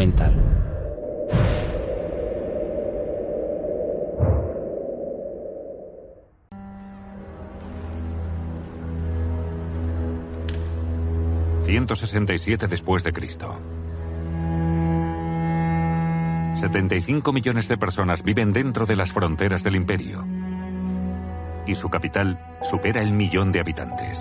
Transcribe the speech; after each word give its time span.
documental. 0.00 0.56
...167 11.66 12.66
después 12.66 13.04
de 13.04 13.12
Cristo. 13.12 13.56
75 16.56 17.32
millones 17.32 17.68
de 17.68 17.78
personas 17.78 18.24
viven 18.24 18.52
dentro 18.52 18.86
de 18.86 18.96
las 18.96 19.12
fronteras 19.12 19.62
del 19.62 19.76
imperio. 19.76 20.26
Y 21.66 21.76
su 21.76 21.88
capital 21.88 22.40
supera 22.62 23.02
el 23.02 23.12
millón 23.12 23.52
de 23.52 23.60
habitantes. 23.60 24.18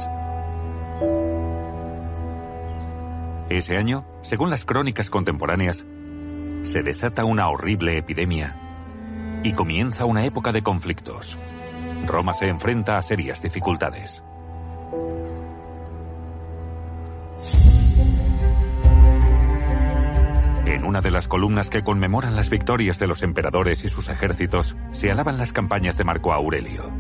Ese 3.50 3.78
año, 3.78 4.06
según 4.22 4.52
las 4.52 4.64
crónicas 4.64 5.10
contemporáneas, 5.10 5.84
se 6.62 6.84
desata 6.84 7.26
una 7.26 7.50
horrible 7.50 7.98
epidemia 7.98 8.56
y 9.44 9.54
comienza 9.54 10.06
una 10.06 10.24
época 10.24 10.52
de 10.52 10.62
conflictos. 10.62 11.36
Roma 12.06 12.34
se 12.34 12.48
enfrenta 12.48 13.00
a 13.00 13.04
serias 13.04 13.42
dificultades. 13.42 14.24
En 20.68 20.86
una 20.86 21.02
de 21.02 21.10
las 21.10 21.28
columnas 21.28 21.72
que 21.72 21.84
conmemoran 21.84 22.36
las 22.36 22.52
victorias 22.52 23.00
de 23.00 23.08
los 23.08 23.24
emperadores 23.24 23.84
y 23.84 23.90
sus 23.90 24.10
ejércitos, 24.10 24.76
se 24.92 25.10
alaban 25.10 25.40
las 25.40 25.54
campañas 25.54 25.98
de 25.98 26.04
Marco 26.04 26.34
Aurelio. 26.34 26.92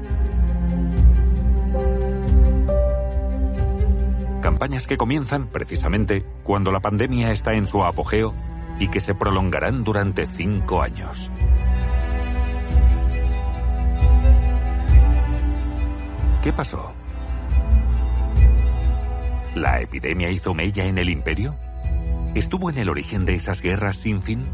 Campañas 4.49 4.87
que 4.87 4.97
comienzan, 4.97 5.45
precisamente, 5.49 6.25
cuando 6.43 6.71
la 6.71 6.79
pandemia 6.79 7.31
está 7.31 7.53
en 7.53 7.67
su 7.67 7.83
apogeo 7.83 8.33
y 8.79 8.87
que 8.87 8.99
se 8.99 9.13
prolongarán 9.13 9.83
durante 9.83 10.25
cinco 10.25 10.81
años. 10.81 11.29
¿Qué 16.41 16.51
pasó? 16.51 16.93
¿La 19.53 19.81
epidemia 19.81 20.31
hizo 20.31 20.55
mella 20.55 20.85
en 20.85 20.97
el 20.97 21.11
imperio? 21.11 21.55
¿Estuvo 22.33 22.71
en 22.71 22.79
el 22.79 22.89
origen 22.89 23.25
de 23.25 23.35
esas 23.35 23.61
guerras 23.61 23.97
sin 23.97 24.23
fin? 24.23 24.47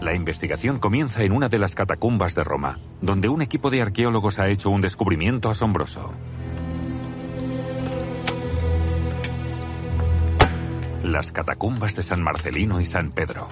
La 0.00 0.14
investigación 0.14 0.78
comienza 0.78 1.24
en 1.24 1.32
una 1.32 1.48
de 1.48 1.58
las 1.58 1.74
catacumbas 1.74 2.36
de 2.36 2.44
Roma, 2.44 2.78
donde 3.00 3.28
un 3.28 3.42
equipo 3.42 3.68
de 3.68 3.82
arqueólogos 3.82 4.38
ha 4.38 4.48
hecho 4.48 4.70
un 4.70 4.80
descubrimiento 4.80 5.50
asombroso. 5.50 6.14
Las 11.02 11.32
catacumbas 11.32 11.96
de 11.96 12.04
San 12.04 12.22
Marcelino 12.22 12.80
y 12.80 12.86
San 12.86 13.10
Pedro. 13.10 13.48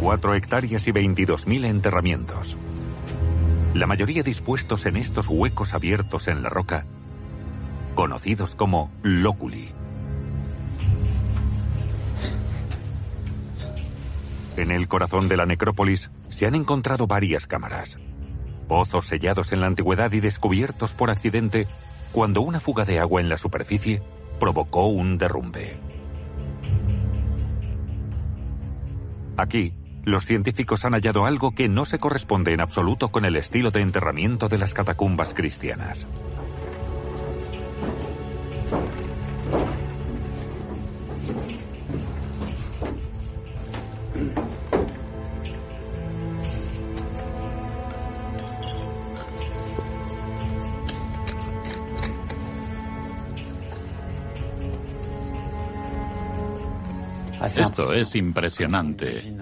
Cuatro 0.00 0.34
hectáreas 0.34 0.88
y 0.88 0.92
22.000 0.92 1.66
enterramientos. 1.66 2.56
La 3.74 3.86
mayoría 3.86 4.22
dispuestos 4.22 4.86
en 4.86 4.96
estos 4.96 5.26
huecos 5.28 5.74
abiertos 5.74 6.28
en 6.28 6.42
la 6.42 6.48
roca, 6.48 6.86
conocidos 7.96 8.54
como 8.54 8.92
lóculi. 9.02 9.72
En 14.56 14.70
el 14.70 14.86
corazón 14.86 15.26
de 15.28 15.36
la 15.36 15.46
necrópolis 15.46 16.10
se 16.28 16.46
han 16.46 16.54
encontrado 16.54 17.08
varias 17.08 17.48
cámaras, 17.48 17.98
pozos 18.68 19.06
sellados 19.06 19.52
en 19.52 19.60
la 19.60 19.66
antigüedad 19.66 20.12
y 20.12 20.20
descubiertos 20.20 20.92
por 20.92 21.10
accidente 21.10 21.66
cuando 22.12 22.42
una 22.42 22.60
fuga 22.60 22.84
de 22.84 23.00
agua 23.00 23.20
en 23.20 23.28
la 23.28 23.38
superficie 23.38 24.02
provocó 24.38 24.86
un 24.86 25.18
derrumbe. 25.18 25.76
Aquí, 29.36 29.74
los 30.04 30.24
científicos 30.24 30.84
han 30.84 30.92
hallado 30.92 31.26
algo 31.26 31.54
que 31.54 31.68
no 31.68 31.84
se 31.84 31.98
corresponde 31.98 32.52
en 32.52 32.60
absoluto 32.60 33.08
con 33.08 33.24
el 33.24 33.36
estilo 33.36 33.70
de 33.70 33.80
enterramiento 33.80 34.48
de 34.48 34.58
las 34.58 34.72
catacumbas 34.72 35.34
cristianas. 35.34 36.06
Esto 57.46 57.92
es 57.92 58.14
impresionante. 58.14 59.34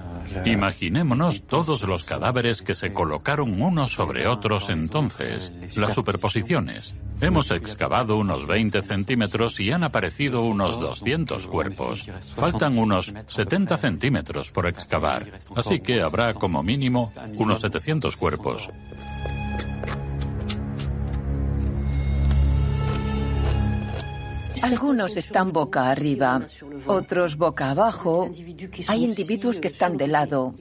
Imaginémonos 0.45 1.43
todos 1.43 1.83
los 1.83 2.05
cadáveres 2.05 2.63
que 2.63 2.75
se 2.75 2.93
colocaron 2.93 3.61
unos 3.61 3.93
sobre 3.93 4.27
otros 4.27 4.69
entonces, 4.69 5.53
las 5.77 5.95
superposiciones. 5.95 6.95
Hemos 7.21 7.51
excavado 7.51 8.17
unos 8.17 8.47
20 8.47 8.83
centímetros 8.83 9.61
y 9.61 9.71
han 9.71 9.85
aparecido 9.85 10.43
unos 10.43 10.79
200 10.81 11.47
cuerpos. 11.47 12.07
Faltan 12.37 12.77
unos 12.79 13.13
70 13.29 13.79
centímetros 13.79 14.51
por 14.51 14.67
excavar, 14.67 15.39
así 15.55 15.81
que 15.81 16.03
habrá 16.03 16.35
como 16.35 16.63
mínimo 16.63 17.13
unos 17.37 17.61
700 17.61 18.17
cuerpos. 18.17 18.71
Algunos 24.65 25.19
están 25.19 25.53
boca 25.53 25.91
arriba, 25.91 26.41
otros 26.87 27.37
boca 27.37 27.71
abajo. 27.71 28.31
Hay 28.89 29.05
individuos 29.05 29.61
que 29.61 29.69
están 29.69 29.99
de 29.99 30.09
lado, 30.09 30.55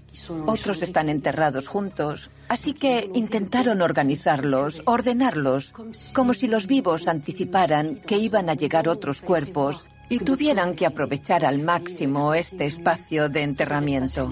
otros 0.46 0.82
están 0.82 1.08
enterrados 1.08 1.70
juntos. 1.70 2.30
Así 2.50 2.74
que 2.74 3.10
intentaron 3.14 3.82
organizarlos, 3.82 4.82
ordenarlos, 4.84 5.72
como 6.14 6.34
si 6.34 6.50
los 6.50 6.68
vivos 6.68 7.08
anticiparan 7.08 8.02
que 8.06 8.18
iban 8.18 8.50
a 8.50 8.56
llegar 8.56 8.90
otros 8.90 9.22
cuerpos 9.22 9.86
y 10.10 10.20
tuvieran 10.20 10.76
que 10.76 10.86
aprovechar 10.86 11.46
al 11.46 11.60
máximo 11.60 12.34
este 12.34 12.66
espacio 12.66 13.30
de 13.30 13.44
enterramiento. 13.44 14.30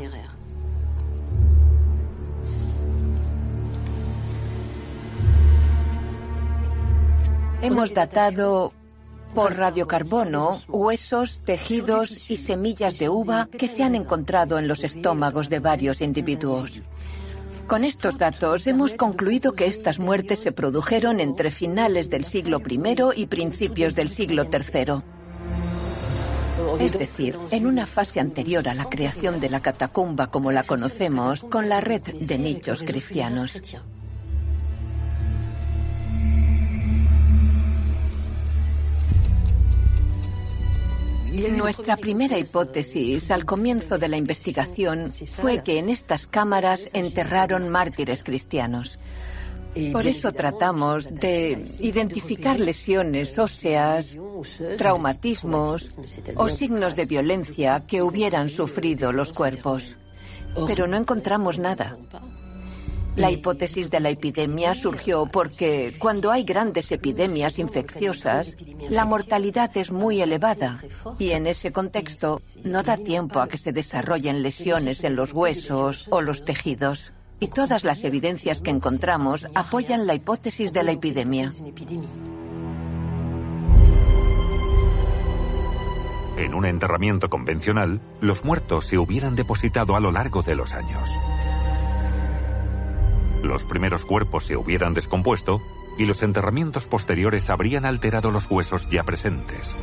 Hemos 7.61 7.93
datado 7.93 8.73
por 9.33 9.57
radiocarbono 9.57 10.61
huesos, 10.67 11.41
tejidos 11.45 12.29
y 12.29 12.37
semillas 12.37 12.97
de 12.97 13.09
uva 13.09 13.47
que 13.57 13.67
se 13.67 13.83
han 13.83 13.95
encontrado 13.95 14.59
en 14.59 14.67
los 14.67 14.83
estómagos 14.83 15.49
de 15.49 15.59
varios 15.59 16.01
individuos. 16.01 16.81
Con 17.67 17.85
estos 17.85 18.17
datos 18.17 18.67
hemos 18.67 18.95
concluido 18.95 19.53
que 19.53 19.65
estas 19.65 19.99
muertes 19.99 20.39
se 20.39 20.51
produjeron 20.51 21.19
entre 21.19 21.51
finales 21.51 22.09
del 22.09 22.25
siglo 22.25 22.61
I 22.67 22.81
y 23.15 23.27
principios 23.27 23.95
del 23.95 24.09
siglo 24.09 24.45
III. 24.51 25.01
Es 26.79 26.91
decir, 26.91 27.37
en 27.51 27.65
una 27.65 27.87
fase 27.87 28.19
anterior 28.19 28.67
a 28.67 28.73
la 28.73 28.89
creación 28.89 29.39
de 29.39 29.49
la 29.49 29.61
catacumba 29.61 30.27
como 30.27 30.51
la 30.51 30.63
conocemos, 30.63 31.43
con 31.45 31.69
la 31.69 31.79
red 31.79 32.01
de 32.01 32.37
nichos 32.37 32.83
cristianos. 32.83 33.53
Nuestra 41.31 41.95
primera 41.95 42.37
hipótesis 42.37 43.31
al 43.31 43.45
comienzo 43.45 43.97
de 43.97 44.09
la 44.09 44.17
investigación 44.17 45.11
fue 45.11 45.63
que 45.63 45.77
en 45.77 45.87
estas 45.87 46.27
cámaras 46.27 46.89
enterraron 46.93 47.69
mártires 47.69 48.23
cristianos. 48.23 48.99
Por 49.93 50.05
eso 50.05 50.33
tratamos 50.33 51.09
de 51.09 51.63
identificar 51.79 52.59
lesiones 52.59 53.39
óseas, 53.39 54.17
traumatismos 54.77 55.95
o 56.35 56.49
signos 56.49 56.97
de 56.97 57.05
violencia 57.05 57.83
que 57.87 58.01
hubieran 58.01 58.49
sufrido 58.49 59.13
los 59.13 59.31
cuerpos. 59.31 59.95
Pero 60.67 60.87
no 60.87 60.97
encontramos 60.97 61.57
nada. 61.57 61.97
La 63.15 63.29
hipótesis 63.29 63.89
de 63.89 63.99
la 63.99 64.09
epidemia 64.09 64.73
surgió 64.73 65.25
porque 65.25 65.93
cuando 65.99 66.31
hay 66.31 66.43
grandes 66.43 66.91
epidemias 66.91 67.59
infecciosas, 67.59 68.55
la 68.89 69.03
mortalidad 69.03 69.75
es 69.75 69.91
muy 69.91 70.21
elevada 70.21 70.81
y 71.19 71.31
en 71.31 71.45
ese 71.45 71.73
contexto 71.73 72.41
no 72.63 72.83
da 72.83 72.97
tiempo 72.97 73.41
a 73.41 73.49
que 73.49 73.57
se 73.57 73.73
desarrollen 73.73 74.41
lesiones 74.41 75.03
en 75.03 75.15
los 75.17 75.33
huesos 75.33 76.07
o 76.09 76.21
los 76.21 76.45
tejidos. 76.45 77.11
Y 77.41 77.47
todas 77.47 77.83
las 77.83 78.03
evidencias 78.03 78.61
que 78.61 78.69
encontramos 78.69 79.47
apoyan 79.55 80.07
la 80.07 80.13
hipótesis 80.13 80.71
de 80.71 80.83
la 80.83 80.91
epidemia. 80.91 81.51
En 86.37 86.53
un 86.53 86.65
enterramiento 86.65 87.29
convencional, 87.29 87.99
los 88.21 88.45
muertos 88.45 88.87
se 88.87 88.97
hubieran 88.97 89.35
depositado 89.35 89.95
a 89.95 89.99
lo 89.99 90.11
largo 90.11 90.43
de 90.43 90.55
los 90.55 90.73
años. 90.73 91.09
Los 93.41 93.65
primeros 93.65 94.05
cuerpos 94.05 94.45
se 94.45 94.55
hubieran 94.55 94.93
descompuesto 94.93 95.61
y 95.97 96.05
los 96.05 96.23
enterramientos 96.23 96.87
posteriores 96.87 97.49
habrían 97.49 97.85
alterado 97.85 98.31
los 98.31 98.49
huesos 98.49 98.87
ya 98.89 99.03
presentes. 99.03 99.75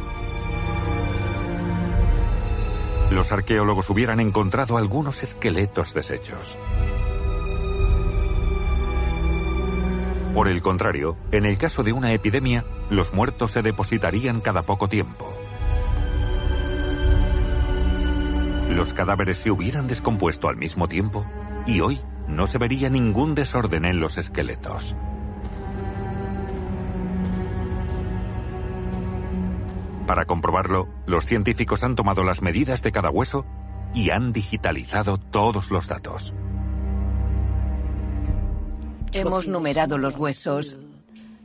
Los 3.11 3.33
arqueólogos 3.33 3.89
hubieran 3.91 4.21
encontrado 4.21 4.77
algunos 4.77 5.23
esqueletos 5.23 5.95
deshechos. 5.95 6.59
Por 10.35 10.49
el 10.49 10.63
contrario, 10.63 11.17
en 11.33 11.47
el 11.47 11.59
caso 11.59 11.83
de 11.83 11.93
una 11.93 12.13
epidemia, 12.13 12.65
los 12.91 13.13
muertos 13.13 13.53
se 13.53 13.63
depositarían 13.63 14.41
cada 14.41 14.63
poco 14.63 14.89
tiempo. 14.89 15.35
Los 18.71 18.93
cadáveres 18.93 19.39
se 19.39 19.51
hubieran 19.51 19.89
descompuesto 19.89 20.49
al 20.49 20.57
mismo 20.57 20.87
tiempo 20.87 21.27
y 21.67 21.81
hoy 21.81 22.01
no 22.29 22.47
se 22.47 22.59
vería 22.59 22.91
ningún 22.91 23.35
desorden 23.35 23.85
en 23.85 24.01
los 24.01 24.19
esqueletos. 24.19 24.95
Para 30.07 30.25
comprobarlo, 30.25 30.89
los 31.07 31.27
científicos 31.27 31.83
han 31.83 31.95
tomado 31.95 32.25
las 32.25 32.41
medidas 32.41 32.83
de 32.83 32.93
cada 32.93 33.11
hueso 33.11 33.45
y 33.95 34.11
han 34.11 34.33
digitalizado 34.33 35.19
todos 35.19 35.71
los 35.71 35.87
datos. 35.89 36.33
Hemos 39.13 39.49
numerado 39.49 39.99
los 39.99 40.17
huesos 40.17 40.77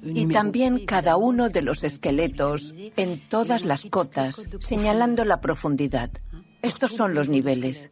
y 0.04 0.28
también 0.28 0.86
cada 0.86 1.16
uno 1.16 1.50
de 1.50 1.62
los 1.62 1.84
esqueletos 1.84 2.74
en 2.98 3.22
todas 3.30 3.66
las 3.66 3.86
cotas, 3.86 4.36
señalando 4.60 5.26
la 5.26 5.40
profundidad. 5.42 6.12
Estos 6.62 6.92
son 6.92 7.14
los 7.14 7.30
niveles. 7.30 7.92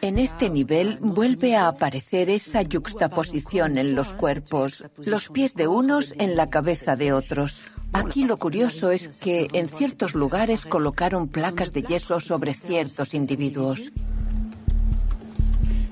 En 0.00 0.18
este 0.18 0.48
nivel 0.48 0.98
vuelve 1.00 1.56
a 1.56 1.66
aparecer 1.66 2.30
esa 2.30 2.62
yuxtaposición 2.62 3.78
en 3.78 3.96
los 3.96 4.12
cuerpos, 4.12 4.84
los 4.96 5.28
pies 5.28 5.54
de 5.54 5.66
unos 5.66 6.14
en 6.18 6.36
la 6.36 6.50
cabeza 6.50 6.94
de 6.94 7.12
otros. 7.12 7.62
Aquí 7.92 8.24
lo 8.24 8.36
curioso 8.36 8.92
es 8.92 9.08
que 9.18 9.48
en 9.52 9.68
ciertos 9.68 10.14
lugares 10.14 10.66
colocaron 10.66 11.26
placas 11.26 11.72
de 11.72 11.82
yeso 11.82 12.20
sobre 12.20 12.54
ciertos 12.54 13.12
individuos. 13.12 13.90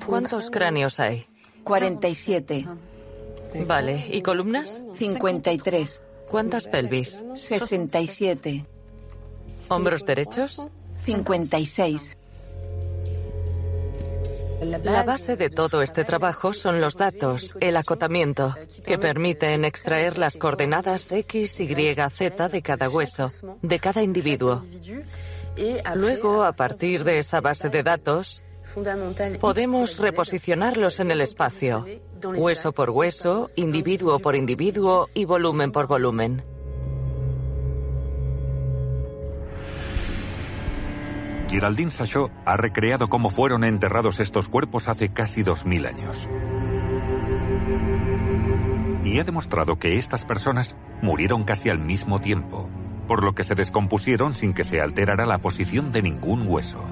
¿Cuántos 0.05 0.49
cráneos 0.51 1.01
hay? 1.01 1.27
47. 1.65 2.65
Vale, 3.67 4.07
¿y 4.09 4.21
columnas? 4.21 4.83
53. 4.95 6.01
¿Cuántas 6.29 6.67
pelvis? 6.67 7.23
67. 7.35 8.65
¿Hombros 9.67 10.05
derechos? 10.05 10.65
56. 11.03 12.17
La 14.61 15.03
base 15.03 15.35
de 15.35 15.49
todo 15.49 15.81
este 15.81 16.03
trabajo 16.03 16.51
son 16.51 16.81
los 16.81 16.95
datos, 16.95 17.55
el 17.59 17.77
acotamiento, 17.77 18.55
que 18.85 18.97
permiten 18.97 19.65
extraer 19.65 20.17
las 20.17 20.35
coordenadas 20.35 21.11
X, 21.11 21.59
Y, 21.59 21.95
Z 22.11 22.49
de 22.49 22.61
cada 22.61 22.89
hueso, 22.89 23.31
de 23.61 23.79
cada 23.79 24.01
individuo. 24.01 24.61
Luego, 25.95 26.43
a 26.43 26.53
partir 26.53 27.03
de 27.03 27.19
esa 27.19 27.39
base 27.39 27.69
de 27.69 27.83
datos, 27.83 28.41
podemos 29.39 29.97
reposicionarlos 29.97 30.99
en 30.99 31.11
el 31.11 31.21
espacio, 31.21 31.85
hueso 32.23 32.71
por 32.71 32.89
hueso, 32.89 33.47
individuo 33.55 34.19
por 34.19 34.35
individuo 34.35 35.07
y 35.13 35.25
volumen 35.25 35.71
por 35.71 35.87
volumen. 35.87 36.43
Giraldine 41.49 41.91
Sachot 41.91 42.29
ha 42.45 42.57
recreado 42.57 43.07
cómo 43.07 43.29
fueron 43.29 43.63
enterrados 43.63 44.19
estos 44.19 44.49
cuerpos 44.49 44.89
hace 44.89 45.09
casi 45.09 45.43
2.000 45.43 45.87
años. 45.87 46.27
Y 49.05 49.19
ha 49.19 49.23
demostrado 49.23 49.79
que 49.79 49.97
estas 49.97 50.25
personas 50.25 50.75
murieron 51.01 51.45
casi 51.45 51.69
al 51.69 51.79
mismo 51.79 52.19
tiempo, 52.19 52.69
por 53.07 53.23
lo 53.23 53.33
que 53.33 53.45
se 53.45 53.55
descompusieron 53.55 54.33
sin 54.33 54.53
que 54.53 54.65
se 54.65 54.81
alterara 54.81 55.25
la 55.25 55.37
posición 55.37 55.93
de 55.93 56.01
ningún 56.01 56.45
hueso. 56.47 56.83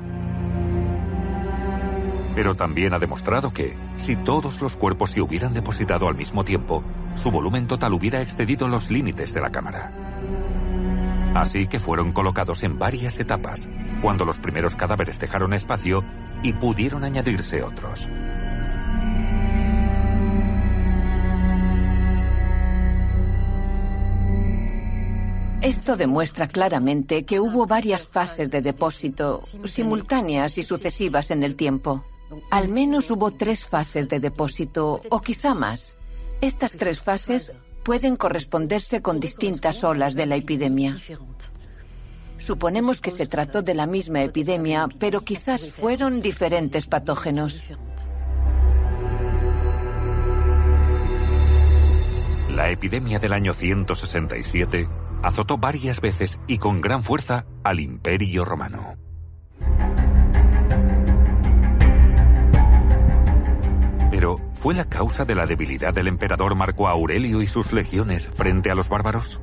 Pero 2.34 2.56
también 2.56 2.94
ha 2.94 3.00
demostrado 3.00 3.52
que, 3.52 3.76
si 3.98 4.16
todos 4.16 4.62
los 4.62 4.78
cuerpos 4.78 5.12
se 5.12 5.22
hubieran 5.22 5.54
depositado 5.54 6.08
al 6.08 6.16
mismo 6.16 6.46
tiempo, 6.46 6.84
su 7.16 7.30
volumen 7.30 7.68
total 7.68 7.94
hubiera 7.94 8.22
excedido 8.22 8.70
los 8.70 8.90
límites 8.90 9.34
de 9.34 9.42
la 9.42 9.52
cámara. 9.52 10.05
Así 11.36 11.68
que 11.68 11.80
fueron 11.80 12.14
colocados 12.14 12.64
en 12.64 12.80
varias 12.80 13.20
etapas, 13.20 13.68
cuando 14.02 14.24
los 14.24 14.40
primeros 14.40 14.76
cadáveres 14.78 15.20
dejaron 15.20 15.54
espacio 15.54 16.02
y 16.42 16.54
pudieron 16.54 17.04
añadirse 17.04 17.62
otros. 17.62 18.08
Esto 25.62 25.98
demuestra 25.98 26.48
claramente 26.48 27.26
que 27.26 27.42
hubo 27.42 27.66
varias 27.66 28.04
fases 28.08 28.50
de 28.50 28.62
depósito, 28.62 29.42
simultáneas 29.66 30.58
y 30.58 30.64
sucesivas 30.64 31.32
en 31.32 31.44
el 31.44 31.58
tiempo. 31.58 32.06
Al 32.50 32.70
menos 32.70 33.12
hubo 33.12 33.32
tres 33.32 33.66
fases 33.66 34.08
de 34.08 34.22
depósito, 34.22 35.02
o 35.10 35.20
quizá 35.20 35.54
más. 35.54 35.98
Estas 36.40 36.74
tres 36.74 37.02
fases 37.02 37.54
pueden 37.86 38.16
corresponderse 38.18 39.02
con 39.04 39.20
distintas 39.20 39.84
olas 39.84 40.16
de 40.16 40.26
la 40.26 40.36
epidemia. 40.36 40.98
Suponemos 42.40 43.00
que 43.00 43.12
se 43.12 43.28
trató 43.28 43.62
de 43.62 43.76
la 43.76 43.86
misma 43.86 44.24
epidemia, 44.24 44.90
pero 45.00 45.22
quizás 45.22 45.72
fueron 45.72 46.20
diferentes 46.20 46.88
patógenos. 46.88 47.62
La 52.56 52.72
epidemia 52.72 53.20
del 53.20 53.34
año 53.34 53.54
167 53.54 54.90
azotó 55.22 55.58
varias 55.58 56.02
veces 56.02 56.40
y 56.48 56.58
con 56.58 56.82
gran 56.82 57.04
fuerza 57.04 57.46
al 57.64 57.80
Imperio 57.80 58.46
Romano. 58.46 59.05
¿Fue 64.66 64.74
la 64.74 64.86
causa 64.86 65.26
de 65.26 65.36
la 65.36 65.46
debilidad 65.46 65.94
del 65.94 66.08
emperador 66.08 66.56
Marco 66.56 66.88
Aurelio 66.88 67.44
y 67.44 67.46
sus 67.46 67.72
legiones 67.72 68.28
frente 68.34 68.72
a 68.72 68.74
los 68.74 68.90
bárbaros? 68.90 69.40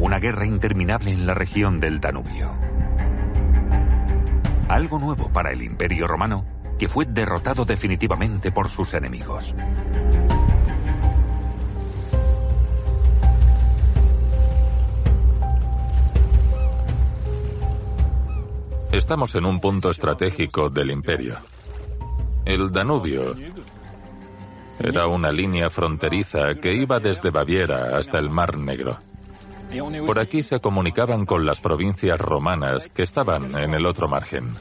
una 0.00 0.18
guerra 0.18 0.46
interminable 0.46 1.12
en 1.12 1.28
la 1.28 1.34
región 1.34 1.78
del 1.78 2.00
Danubio. 2.00 2.50
Algo 4.68 4.98
nuevo 4.98 5.32
para 5.32 5.52
el 5.52 5.62
Imperio 5.62 6.08
Romano, 6.08 6.44
que 6.76 6.88
fue 6.88 7.04
derrotado 7.04 7.64
definitivamente 7.64 8.50
por 8.50 8.68
sus 8.68 8.94
enemigos. 8.94 9.54
Estamos 18.90 19.36
en 19.36 19.44
un 19.44 19.60
punto 19.60 19.88
estratégico 19.88 20.68
del 20.68 20.90
imperio. 20.90 21.38
El 22.46 22.70
Danubio 22.70 23.34
era 24.78 25.08
una 25.08 25.32
línea 25.32 25.68
fronteriza 25.68 26.54
que 26.54 26.72
iba 26.72 27.00
desde 27.00 27.30
Baviera 27.30 27.98
hasta 27.98 28.20
el 28.20 28.30
Mar 28.30 28.56
Negro. 28.56 28.98
Por 30.06 30.20
aquí 30.20 30.44
se 30.44 30.60
comunicaban 30.60 31.26
con 31.26 31.44
las 31.44 31.60
provincias 31.60 32.20
romanas 32.20 32.88
que 32.88 33.02
estaban 33.02 33.58
en 33.58 33.74
el 33.74 33.84
otro 33.84 34.06
margen. 34.06 34.52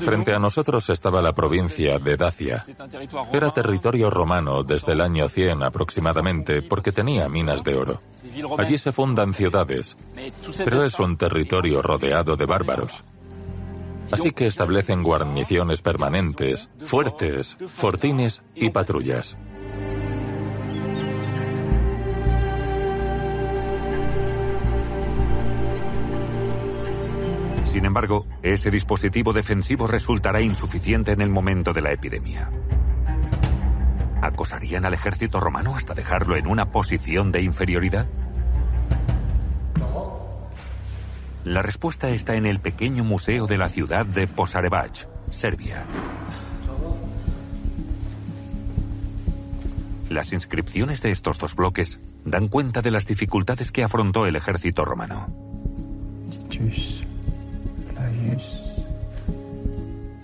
Frente 0.00 0.34
a 0.34 0.38
nosotros 0.38 0.88
estaba 0.90 1.22
la 1.22 1.32
provincia 1.32 1.98
de 1.98 2.16
Dacia. 2.16 2.64
Era 3.32 3.50
territorio 3.52 4.10
romano 4.10 4.62
desde 4.62 4.92
el 4.92 5.00
año 5.00 5.28
100 5.28 5.62
aproximadamente 5.62 6.62
porque 6.62 6.92
tenía 6.92 7.28
minas 7.28 7.62
de 7.62 7.74
oro. 7.74 8.00
Allí 8.58 8.78
se 8.78 8.92
fundan 8.92 9.32
ciudades, 9.32 9.96
pero 10.58 10.82
es 10.82 10.98
un 10.98 11.16
territorio 11.16 11.80
rodeado 11.82 12.36
de 12.36 12.46
bárbaros. 12.46 13.04
Así 14.10 14.30
que 14.30 14.46
establecen 14.46 15.02
guarniciones 15.02 15.82
permanentes, 15.82 16.68
fuertes, 16.84 17.56
fortines 17.68 18.42
y 18.54 18.70
patrullas. 18.70 19.36
Sin 27.72 27.84
embargo, 27.84 28.26
ese 28.42 28.70
dispositivo 28.70 29.32
defensivo 29.32 29.86
resultará 29.86 30.40
insuficiente 30.40 31.12
en 31.12 31.20
el 31.20 31.30
momento 31.30 31.72
de 31.72 31.82
la 31.82 31.92
epidemia. 31.92 32.50
¿Acosarían 34.22 34.84
al 34.84 34.94
ejército 34.94 35.40
romano 35.40 35.76
hasta 35.76 35.94
dejarlo 35.94 36.36
en 36.36 36.46
una 36.46 36.70
posición 36.70 37.32
de 37.32 37.42
inferioridad? 37.42 38.06
La 41.44 41.62
respuesta 41.62 42.08
está 42.10 42.34
en 42.34 42.46
el 42.46 42.58
pequeño 42.58 43.04
museo 43.04 43.46
de 43.46 43.56
la 43.56 43.68
ciudad 43.68 44.04
de 44.04 44.26
Posarevac, 44.26 45.06
Serbia. 45.30 45.84
Las 50.08 50.32
inscripciones 50.32 51.02
de 51.02 51.12
estos 51.12 51.38
dos 51.38 51.54
bloques 51.54 52.00
dan 52.24 52.48
cuenta 52.48 52.82
de 52.82 52.90
las 52.90 53.06
dificultades 53.06 53.70
que 53.70 53.84
afrontó 53.84 54.26
el 54.26 54.34
ejército 54.34 54.84
romano. 54.84 55.28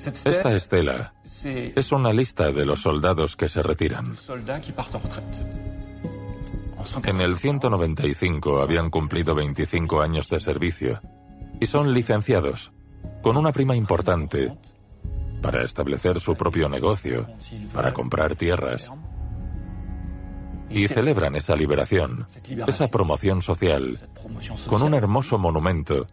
Esta 0.05 0.53
estela 0.53 1.15
es 1.45 1.93
una 1.93 2.13
lista 2.13 2.51
de 2.51 2.67
los 2.67 2.83
soldados 2.83 3.37
que 3.37 3.49
se 3.49 3.63
retiran. 3.63 4.17
En 7.05 7.21
el 7.21 7.39
195 7.39 8.61
habían 8.61 8.91
cumplido 8.91 9.35
25 9.35 10.03
años 10.03 10.29
de 10.29 10.41
servicio 10.41 11.01
y 11.61 11.67
son 11.67 11.95
licenciados 11.95 12.73
con 13.23 13.37
una 13.37 13.53
prima 13.53 13.77
importante 13.77 14.57
para 15.41 15.65
establecer 15.65 16.21
su 16.21 16.35
propio 16.35 16.69
negocio, 16.69 17.29
para 17.73 17.93
comprar 17.93 18.35
tierras. 18.35 18.91
Y 20.71 20.89
celebran 20.89 21.37
esa 21.37 21.55
liberación, 21.55 22.27
esa 22.67 22.89
promoción 22.89 23.43
social, 23.43 23.99
con 24.67 24.83
un 24.83 24.95
hermoso 24.95 25.39
monumento 25.39 26.07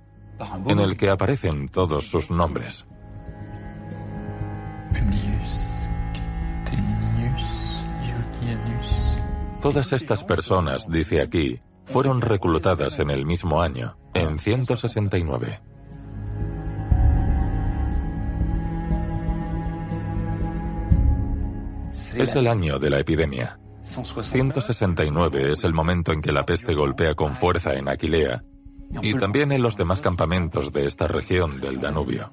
en 0.67 0.79
el 0.79 0.97
que 0.97 1.09
aparecen 1.09 1.67
todos 1.67 2.07
sus 2.07 2.31
nombres. 2.31 2.85
Todas 9.61 9.91
estas 9.91 10.23
personas, 10.23 10.87
dice 10.87 11.21
aquí, 11.21 11.59
fueron 11.83 12.21
reclutadas 12.21 12.99
en 12.99 13.09
el 13.09 13.25
mismo 13.25 13.61
año, 13.61 13.97
en 14.13 14.39
169. 14.39 15.59
Es 21.91 22.35
el 22.35 22.47
año 22.47 22.79
de 22.79 22.89
la 22.89 22.99
epidemia. 22.99 23.59
169 23.81 25.51
es 25.51 25.63
el 25.63 25.73
momento 25.73 26.13
en 26.13 26.21
que 26.21 26.31
la 26.31 26.45
peste 26.45 26.73
golpea 26.73 27.15
con 27.15 27.35
fuerza 27.35 27.73
en 27.73 27.89
Aquilea 27.89 28.43
y 29.01 29.13
también 29.15 29.51
en 29.51 29.61
los 29.61 29.77
demás 29.77 30.01
campamentos 30.01 30.71
de 30.73 30.85
esta 30.85 31.07
región 31.07 31.59
del 31.61 31.79
Danubio. 31.79 32.29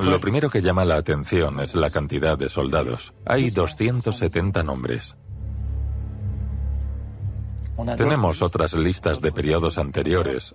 Lo 0.00 0.20
primero 0.20 0.50
que 0.50 0.60
llama 0.60 0.84
la 0.84 0.96
atención 0.96 1.60
es 1.60 1.74
la 1.74 1.88
cantidad 1.88 2.36
de 2.36 2.50
soldados. 2.50 3.14
Hay 3.24 3.50
270 3.50 4.62
nombres. 4.62 5.16
Tenemos 7.96 8.42
otras 8.42 8.74
listas 8.74 9.20
de 9.20 9.32
periodos 9.32 9.78
anteriores, 9.78 10.54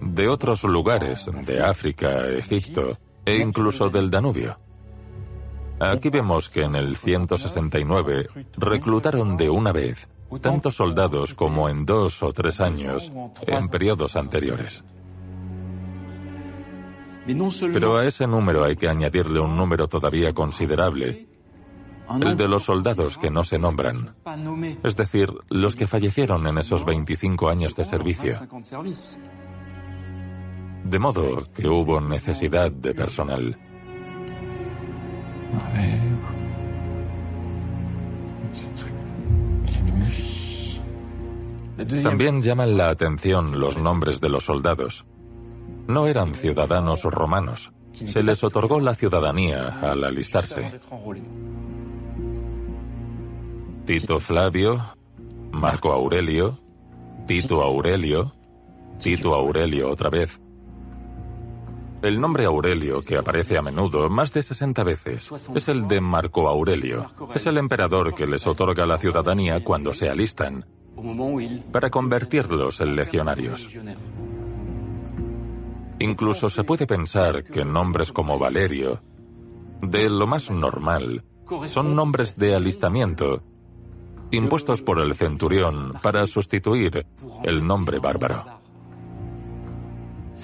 de 0.00 0.28
otros 0.28 0.62
lugares, 0.64 1.30
de 1.46 1.62
África, 1.62 2.28
Egipto 2.28 2.98
e 3.24 3.36
incluso 3.36 3.88
del 3.88 4.10
Danubio. 4.10 4.56
Aquí 5.90 6.10
vemos 6.10 6.48
que 6.48 6.62
en 6.62 6.76
el 6.76 6.96
169 6.96 8.28
reclutaron 8.56 9.36
de 9.36 9.50
una 9.50 9.72
vez 9.72 10.08
tantos 10.40 10.76
soldados 10.76 11.34
como 11.34 11.68
en 11.68 11.84
dos 11.84 12.22
o 12.22 12.30
tres 12.32 12.60
años 12.60 13.12
en 13.46 13.68
periodos 13.68 14.14
anteriores. 14.14 14.84
Pero 17.72 17.96
a 17.96 18.06
ese 18.06 18.26
número 18.28 18.64
hay 18.64 18.76
que 18.76 18.88
añadirle 18.88 19.40
un 19.40 19.56
número 19.56 19.88
todavía 19.88 20.32
considerable, 20.32 21.26
el 22.20 22.36
de 22.36 22.48
los 22.48 22.62
soldados 22.62 23.18
que 23.18 23.30
no 23.30 23.42
se 23.42 23.58
nombran, 23.58 24.14
es 24.84 24.96
decir, 24.96 25.32
los 25.48 25.74
que 25.74 25.88
fallecieron 25.88 26.46
en 26.46 26.58
esos 26.58 26.84
25 26.84 27.48
años 27.48 27.74
de 27.74 27.84
servicio. 27.84 28.38
De 30.84 30.98
modo 30.98 31.38
que 31.54 31.68
hubo 31.68 32.00
necesidad 32.00 32.70
de 32.70 32.94
personal. 32.94 33.56
También 42.02 42.40
llaman 42.40 42.76
la 42.76 42.88
atención 42.88 43.58
los 43.58 43.78
nombres 43.78 44.20
de 44.20 44.28
los 44.28 44.44
soldados. 44.44 45.04
No 45.86 46.06
eran 46.06 46.34
ciudadanos 46.34 47.02
romanos. 47.02 47.72
Se 47.92 48.22
les 48.22 48.42
otorgó 48.42 48.80
la 48.80 48.94
ciudadanía 48.94 49.80
al 49.80 50.04
alistarse. 50.04 50.80
Tito 53.84 54.20
Flavio, 54.20 54.80
Marco 55.50 55.92
Aurelio, 55.92 56.58
Tito 57.26 57.62
Aurelio, 57.62 58.34
Tito 59.00 59.34
Aurelio 59.34 59.90
otra 59.90 60.08
vez. 60.08 60.40
El 62.02 62.20
nombre 62.20 62.44
Aurelio, 62.46 63.00
que 63.00 63.16
aparece 63.16 63.56
a 63.56 63.62
menudo, 63.62 64.08
más 64.08 64.32
de 64.32 64.42
60 64.42 64.82
veces, 64.82 65.30
es 65.54 65.68
el 65.68 65.86
de 65.86 66.00
Marco 66.00 66.48
Aurelio. 66.48 67.10
Es 67.34 67.46
el 67.46 67.58
emperador 67.58 68.12
que 68.14 68.26
les 68.26 68.44
otorga 68.46 68.86
la 68.86 68.98
ciudadanía 68.98 69.62
cuando 69.62 69.94
se 69.94 70.08
alistan, 70.08 70.64
para 71.70 71.90
convertirlos 71.90 72.80
en 72.80 72.96
legionarios. 72.96 73.68
Incluso 75.98 76.50
se 76.50 76.64
puede 76.64 76.86
pensar 76.86 77.44
que 77.44 77.64
nombres 77.64 78.12
como 78.12 78.38
Valerio, 78.38 79.00
de 79.80 80.10
lo 80.10 80.26
más 80.26 80.50
normal, 80.50 81.24
son 81.66 81.94
nombres 81.94 82.36
de 82.36 82.54
alistamiento, 82.54 83.42
impuestos 84.30 84.82
por 84.82 84.98
el 84.98 85.14
centurión 85.14 85.94
para 86.02 86.26
sustituir 86.26 87.06
el 87.44 87.64
nombre 87.64 87.98
bárbaro. 87.98 88.60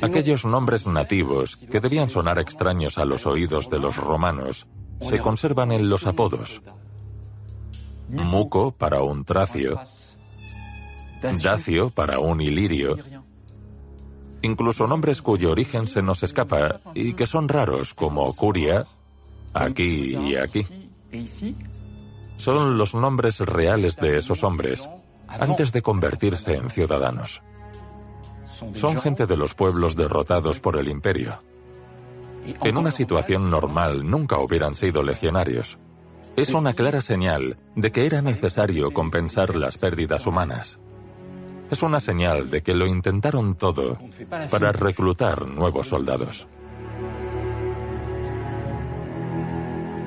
Aquellos 0.02 0.44
nombres 0.44 0.86
nativos 0.86 1.56
que 1.56 1.80
debían 1.80 2.08
sonar 2.08 2.38
extraños 2.38 2.98
a 2.98 3.04
los 3.04 3.26
oídos 3.26 3.68
de 3.68 3.80
los 3.80 3.96
romanos 3.96 4.66
se 5.00 5.18
conservan 5.18 5.72
en 5.72 5.88
los 5.88 6.06
apodos. 6.06 6.62
Muco 8.08 8.72
para 8.72 9.02
un 9.02 9.24
tracio, 9.24 9.80
Dacio 11.20 11.90
para 11.90 12.20
un 12.20 12.40
ilirio, 12.40 12.96
incluso 14.42 14.86
nombres 14.86 15.20
cuyo 15.20 15.50
origen 15.50 15.86
se 15.86 16.00
nos 16.00 16.22
escapa 16.22 16.80
y 16.94 17.14
que 17.14 17.26
son 17.26 17.48
raros, 17.48 17.94
como 17.94 18.32
Curia, 18.34 18.86
aquí 19.52 20.16
y 20.16 20.36
aquí. 20.36 20.64
Son 22.36 22.78
los 22.78 22.94
nombres 22.94 23.40
reales 23.40 23.96
de 23.96 24.16
esos 24.16 24.44
hombres 24.44 24.88
antes 25.26 25.72
de 25.72 25.82
convertirse 25.82 26.54
en 26.54 26.70
ciudadanos. 26.70 27.42
Son 28.74 28.96
gente 28.96 29.26
de 29.26 29.36
los 29.36 29.54
pueblos 29.54 29.96
derrotados 29.96 30.60
por 30.60 30.76
el 30.76 30.88
imperio. 30.88 31.42
En 32.62 32.78
una 32.78 32.92
situación 32.92 33.50
normal 33.50 34.08
nunca 34.08 34.38
hubieran 34.38 34.74
sido 34.74 35.02
legionarios. 35.02 35.78
Es 36.36 36.50
una 36.50 36.74
clara 36.74 37.02
señal 37.02 37.58
de 37.74 37.90
que 37.90 38.06
era 38.06 38.22
necesario 38.22 38.92
compensar 38.92 39.56
las 39.56 39.76
pérdidas 39.76 40.26
humanas 40.26 40.78
es 41.70 41.82
una 41.82 42.00
señal 42.00 42.50
de 42.50 42.62
que 42.62 42.74
lo 42.74 42.86
intentaron 42.86 43.54
todo 43.56 43.98
para 44.50 44.72
reclutar 44.72 45.46
nuevos 45.46 45.88
soldados. 45.88 46.48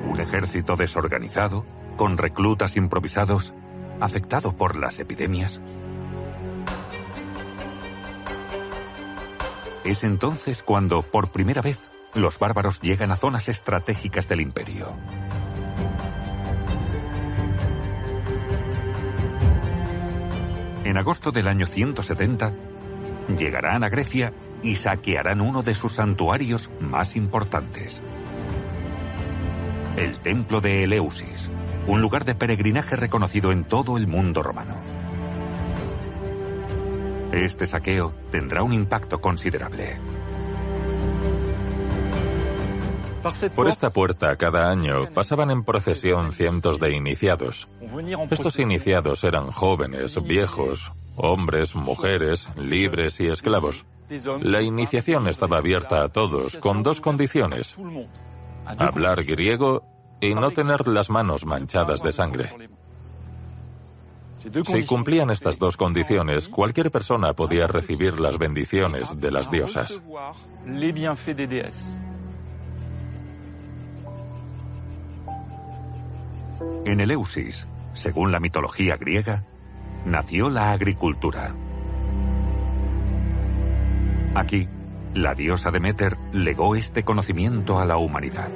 Un 0.08 0.20
ejército 0.20 0.76
desorganizado, 0.76 1.64
con 1.96 2.18
reclutas 2.18 2.76
improvisados, 2.76 3.54
afectado 4.00 4.56
por 4.56 4.76
las 4.76 4.98
epidemias. 4.98 5.60
Es 9.84 10.04
entonces 10.04 10.62
cuando, 10.62 11.02
por 11.02 11.32
primera 11.32 11.62
vez, 11.62 11.90
los 12.14 12.38
bárbaros 12.38 12.80
llegan 12.80 13.10
a 13.10 13.16
zonas 13.16 13.48
estratégicas 13.48 14.28
del 14.28 14.40
imperio. 14.40 14.88
En 20.84 20.96
agosto 20.96 21.30
del 21.30 21.46
año 21.46 21.66
170, 21.66 22.52
llegarán 23.38 23.84
a 23.84 23.88
Grecia 23.88 24.32
y 24.64 24.74
saquearán 24.74 25.40
uno 25.40 25.62
de 25.62 25.74
sus 25.76 25.92
santuarios 25.92 26.70
más 26.80 27.14
importantes. 27.14 28.02
El 29.96 30.18
templo 30.18 30.60
de 30.60 30.82
Eleusis, 30.82 31.50
un 31.86 32.00
lugar 32.00 32.24
de 32.24 32.34
peregrinaje 32.34 32.96
reconocido 32.96 33.52
en 33.52 33.64
todo 33.64 33.96
el 33.96 34.08
mundo 34.08 34.42
romano. 34.42 34.80
Este 37.32 37.66
saqueo 37.66 38.12
tendrá 38.30 38.64
un 38.64 38.72
impacto 38.72 39.20
considerable. 39.20 39.98
Por 43.54 43.68
esta 43.68 43.90
puerta 43.90 44.36
cada 44.36 44.68
año 44.70 45.06
pasaban 45.14 45.50
en 45.50 45.64
procesión 45.64 46.32
cientos 46.32 46.80
de 46.80 46.94
iniciados. 46.94 47.68
Estos 48.30 48.58
iniciados 48.58 49.22
eran 49.24 49.46
jóvenes, 49.46 50.20
viejos, 50.22 50.92
hombres, 51.16 51.74
mujeres, 51.74 52.48
libres 52.56 53.20
y 53.20 53.28
esclavos. 53.28 53.84
La 54.40 54.60
iniciación 54.60 55.28
estaba 55.28 55.58
abierta 55.58 56.02
a 56.02 56.08
todos 56.08 56.56
con 56.56 56.82
dos 56.82 57.00
condiciones. 57.00 57.76
Hablar 58.66 59.24
griego 59.24 59.84
y 60.20 60.34
no 60.34 60.50
tener 60.50 60.88
las 60.88 61.10
manos 61.10 61.46
manchadas 61.46 62.02
de 62.02 62.12
sangre. 62.12 62.50
Si 64.66 64.84
cumplían 64.84 65.30
estas 65.30 65.58
dos 65.58 65.76
condiciones, 65.76 66.48
cualquier 66.48 66.90
persona 66.90 67.32
podía 67.32 67.68
recibir 67.68 68.20
las 68.20 68.38
bendiciones 68.38 69.20
de 69.20 69.30
las 69.30 69.50
diosas. 69.50 70.00
En 76.84 77.00
Eleusis, 77.00 77.66
según 77.92 78.32
la 78.32 78.40
mitología 78.40 78.96
griega, 78.96 79.42
nació 80.04 80.50
la 80.50 80.72
agricultura. 80.72 81.54
Aquí, 84.34 84.68
la 85.14 85.34
diosa 85.34 85.70
Demeter 85.70 86.16
legó 86.32 86.74
este 86.74 87.04
conocimiento 87.04 87.78
a 87.78 87.84
la 87.84 87.98
humanidad. 87.98 88.48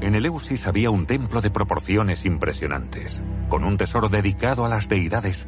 En 0.00 0.14
Eleusis 0.14 0.66
había 0.66 0.90
un 0.90 1.06
templo 1.06 1.40
de 1.40 1.50
proporciones 1.50 2.24
impresionantes, 2.24 3.20
con 3.48 3.64
un 3.64 3.76
tesoro 3.76 4.08
dedicado 4.08 4.64
a 4.64 4.68
las 4.68 4.88
deidades, 4.88 5.46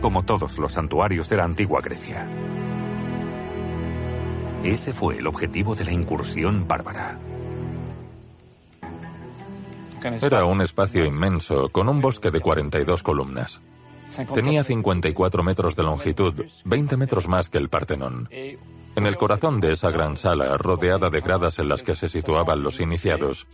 como 0.00 0.24
todos 0.24 0.58
los 0.58 0.72
santuarios 0.72 1.28
de 1.28 1.36
la 1.36 1.44
antigua 1.44 1.80
Grecia. 1.82 2.26
Ese 4.64 4.94
fue 4.94 5.18
el 5.18 5.26
objetivo 5.26 5.74
de 5.74 5.84
la 5.84 5.92
incursión 5.92 6.66
bárbara. 6.66 7.18
Era 10.22 10.46
un 10.46 10.62
espacio 10.62 11.04
inmenso, 11.04 11.68
con 11.68 11.88
un 11.88 12.00
bosque 12.00 12.30
de 12.30 12.40
42 12.40 13.02
columnas. 13.02 13.60
Tenía 14.34 14.64
54 14.64 15.42
metros 15.42 15.76
de 15.76 15.82
longitud, 15.82 16.46
20 16.64 16.96
metros 16.96 17.28
más 17.28 17.50
que 17.50 17.58
el 17.58 17.68
Partenón. 17.68 18.28
En 18.96 19.06
el 19.06 19.16
corazón 19.16 19.60
de 19.60 19.72
esa 19.72 19.90
gran 19.90 20.16
sala, 20.16 20.56
rodeada 20.56 21.10
de 21.10 21.20
gradas 21.20 21.58
en 21.58 21.68
las 21.68 21.82
que 21.82 21.94
se 21.94 22.08
situaban 22.08 22.62
los 22.62 22.80
iniciados, 22.80 23.46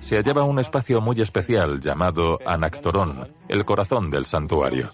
se 0.00 0.16
hallaba 0.16 0.44
un 0.44 0.60
espacio 0.60 1.02
muy 1.02 1.20
especial 1.20 1.80
llamado 1.80 2.38
Anactorón, 2.46 3.28
el 3.48 3.66
corazón 3.66 4.10
del 4.10 4.24
santuario. 4.24 4.90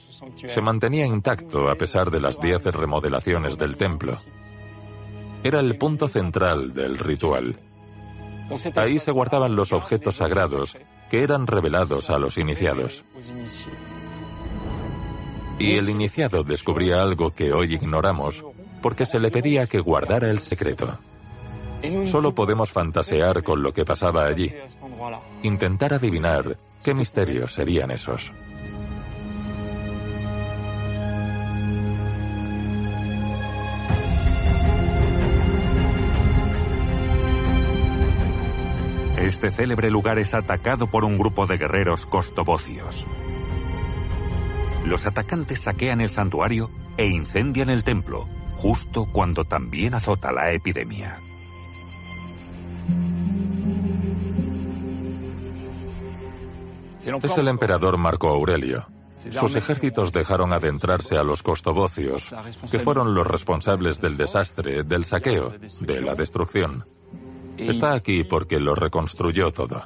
Se 0.48 0.60
mantenía 0.62 1.06
intacto 1.06 1.70
a 1.70 1.76
pesar 1.76 2.10
de 2.10 2.20
las 2.20 2.40
diez 2.40 2.64
remodelaciones 2.64 3.56
del 3.56 3.76
templo. 3.76 4.18
Era 5.42 5.60
el 5.60 5.76
punto 5.76 6.08
central 6.08 6.74
del 6.74 6.98
ritual. 6.98 7.56
Ahí 8.76 8.98
se 8.98 9.12
guardaban 9.12 9.56
los 9.56 9.72
objetos 9.72 10.16
sagrados 10.16 10.76
que 11.08 11.22
eran 11.22 11.46
revelados 11.46 12.10
a 12.10 12.18
los 12.18 12.36
iniciados. 12.36 13.04
Y 15.58 15.72
el 15.72 15.88
iniciado 15.88 16.42
descubría 16.42 17.02
algo 17.02 17.30
que 17.34 17.52
hoy 17.52 17.74
ignoramos 17.74 18.44
porque 18.82 19.06
se 19.06 19.20
le 19.20 19.30
pedía 19.30 19.66
que 19.66 19.80
guardara 19.80 20.30
el 20.30 20.40
secreto. 20.40 20.98
Solo 22.06 22.34
podemos 22.34 22.70
fantasear 22.70 23.42
con 23.42 23.62
lo 23.62 23.72
que 23.72 23.84
pasaba 23.84 24.26
allí, 24.26 24.52
intentar 25.42 25.94
adivinar 25.94 26.58
qué 26.82 26.94
misterios 26.94 27.54
serían 27.54 27.90
esos. 27.90 28.32
Este 39.20 39.50
célebre 39.50 39.90
lugar 39.90 40.18
es 40.18 40.32
atacado 40.32 40.86
por 40.86 41.04
un 41.04 41.18
grupo 41.18 41.46
de 41.46 41.58
guerreros 41.58 42.06
costobocios. 42.06 43.06
Los 44.86 45.04
atacantes 45.06 45.60
saquean 45.60 46.00
el 46.00 46.08
santuario 46.08 46.70
e 46.96 47.06
incendian 47.06 47.68
el 47.68 47.84
templo, 47.84 48.28
justo 48.56 49.06
cuando 49.12 49.44
también 49.44 49.94
azota 49.94 50.32
la 50.32 50.52
epidemia. 50.52 51.20
Es 57.22 57.38
el 57.38 57.48
emperador 57.48 57.98
Marco 57.98 58.28
Aurelio. 58.28 58.86
Sus 59.14 59.54
ejércitos 59.54 60.12
dejaron 60.12 60.54
adentrarse 60.54 61.18
a 61.18 61.22
los 61.22 61.42
costobocios, 61.42 62.30
que 62.70 62.78
fueron 62.78 63.14
los 63.14 63.26
responsables 63.26 64.00
del 64.00 64.16
desastre, 64.16 64.82
del 64.82 65.04
saqueo, 65.04 65.52
de 65.80 66.00
la 66.00 66.14
destrucción. 66.14 66.86
Está 67.68 67.92
aquí 67.92 68.24
porque 68.24 68.58
lo 68.58 68.74
reconstruyó 68.74 69.52
todo. 69.52 69.82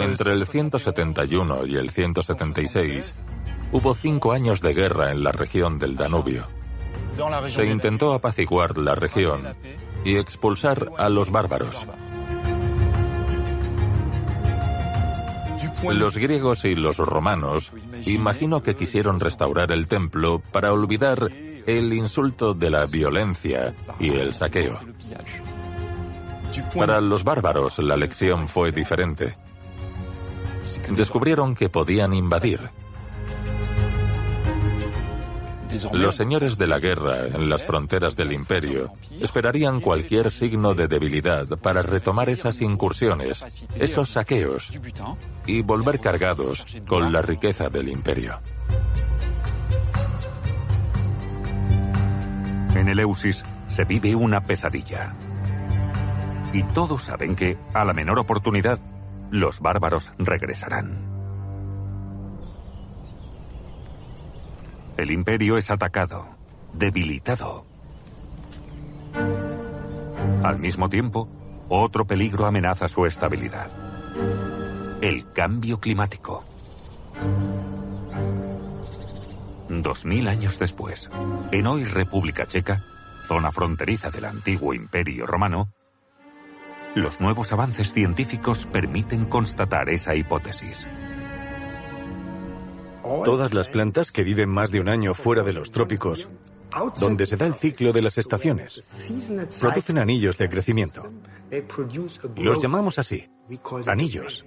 Entre 0.00 0.32
el 0.32 0.46
171 0.46 1.66
y 1.66 1.76
el 1.76 1.90
176 1.90 3.20
hubo 3.72 3.92
cinco 3.94 4.32
años 4.32 4.60
de 4.60 4.72
guerra 4.72 5.10
en 5.12 5.22
la 5.22 5.32
región 5.32 5.78
del 5.78 5.96
Danubio. 5.96 6.46
Se 7.48 7.64
intentó 7.64 8.14
apaciguar 8.14 8.78
la 8.78 8.94
región 8.94 9.54
y 10.04 10.16
expulsar 10.16 10.92
a 10.96 11.08
los 11.08 11.30
bárbaros. 11.30 11.86
Los 15.82 16.16
griegos 16.16 16.64
y 16.64 16.74
los 16.74 16.96
romanos 16.96 17.72
imagino 18.06 18.62
que 18.62 18.74
quisieron 18.74 19.20
restaurar 19.20 19.72
el 19.72 19.86
templo 19.86 20.42
para 20.52 20.72
olvidar 20.72 21.30
el 21.66 21.92
insulto 21.92 22.54
de 22.54 22.70
la 22.70 22.86
violencia 22.86 23.74
y 23.98 24.10
el 24.10 24.34
saqueo. 24.34 24.80
Para 26.76 27.00
los 27.00 27.24
bárbaros 27.24 27.78
la 27.78 27.96
lección 27.96 28.48
fue 28.48 28.72
diferente 28.72 29.36
descubrieron 30.90 31.54
que 31.54 31.68
podían 31.68 32.14
invadir. 32.14 32.60
Los 35.92 36.16
señores 36.16 36.56
de 36.56 36.66
la 36.66 36.78
guerra 36.78 37.26
en 37.26 37.48
las 37.48 37.62
fronteras 37.62 38.16
del 38.16 38.32
imperio 38.32 38.92
esperarían 39.20 39.80
cualquier 39.80 40.30
signo 40.30 40.74
de 40.74 40.88
debilidad 40.88 41.46
para 41.58 41.82
retomar 41.82 42.30
esas 42.30 42.62
incursiones, 42.62 43.44
esos 43.76 44.10
saqueos 44.10 44.72
y 45.48 45.62
volver 45.62 45.98
cargados 45.98 46.66
con 46.86 47.10
la 47.10 47.22
riqueza 47.22 47.70
del 47.70 47.88
imperio. 47.88 48.38
En 52.74 52.86
Eleusis 52.86 53.42
se 53.66 53.84
vive 53.86 54.14
una 54.14 54.44
pesadilla. 54.44 55.14
Y 56.52 56.62
todos 56.74 57.04
saben 57.04 57.34
que, 57.34 57.56
a 57.72 57.86
la 57.86 57.94
menor 57.94 58.18
oportunidad, 58.18 58.78
los 59.30 59.60
bárbaros 59.60 60.12
regresarán. 60.18 61.08
El 64.98 65.10
imperio 65.10 65.56
es 65.56 65.70
atacado, 65.70 66.26
debilitado. 66.74 67.64
Al 70.42 70.58
mismo 70.58 70.90
tiempo, 70.90 71.26
otro 71.70 72.06
peligro 72.06 72.44
amenaza 72.44 72.86
su 72.86 73.06
estabilidad. 73.06 73.87
El 75.00 75.32
cambio 75.32 75.78
climático. 75.78 76.44
Dos 79.68 80.04
mil 80.04 80.26
años 80.26 80.58
después, 80.58 81.08
en 81.52 81.66
hoy 81.68 81.84
República 81.84 82.46
Checa, 82.46 82.84
zona 83.28 83.52
fronteriza 83.52 84.10
del 84.10 84.24
antiguo 84.24 84.74
imperio 84.74 85.24
romano, 85.24 85.72
los 86.96 87.20
nuevos 87.20 87.52
avances 87.52 87.92
científicos 87.92 88.66
permiten 88.72 89.26
constatar 89.26 89.88
esa 89.88 90.16
hipótesis. 90.16 90.84
Todas 93.24 93.54
las 93.54 93.68
plantas 93.68 94.10
que 94.10 94.24
viven 94.24 94.48
más 94.48 94.72
de 94.72 94.80
un 94.80 94.88
año 94.88 95.14
fuera 95.14 95.44
de 95.44 95.52
los 95.52 95.70
trópicos, 95.70 96.28
donde 96.98 97.26
se 97.26 97.36
da 97.36 97.46
el 97.46 97.54
ciclo 97.54 97.92
de 97.92 98.02
las 98.02 98.18
estaciones, 98.18 98.80
producen 99.60 99.98
anillos 99.98 100.36
de 100.38 100.48
crecimiento. 100.48 101.08
Los 102.34 102.60
llamamos 102.60 102.98
así, 102.98 103.30
anillos. 103.86 104.44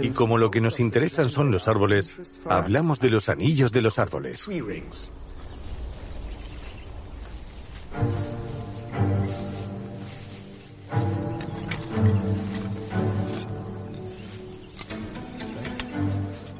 Y 0.00 0.10
como 0.10 0.38
lo 0.38 0.50
que 0.50 0.60
nos 0.60 0.80
interesan 0.80 1.30
son 1.30 1.50
los 1.50 1.68
árboles, 1.68 2.12
hablamos 2.46 3.00
de 3.00 3.10
los 3.10 3.28
anillos 3.28 3.72
de 3.72 3.82
los 3.82 3.98
árboles. 3.98 4.48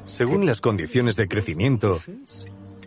Según 0.07 0.45
las 0.45 0.61
condiciones 0.61 1.17
de 1.17 1.29
crecimiento, 1.29 1.99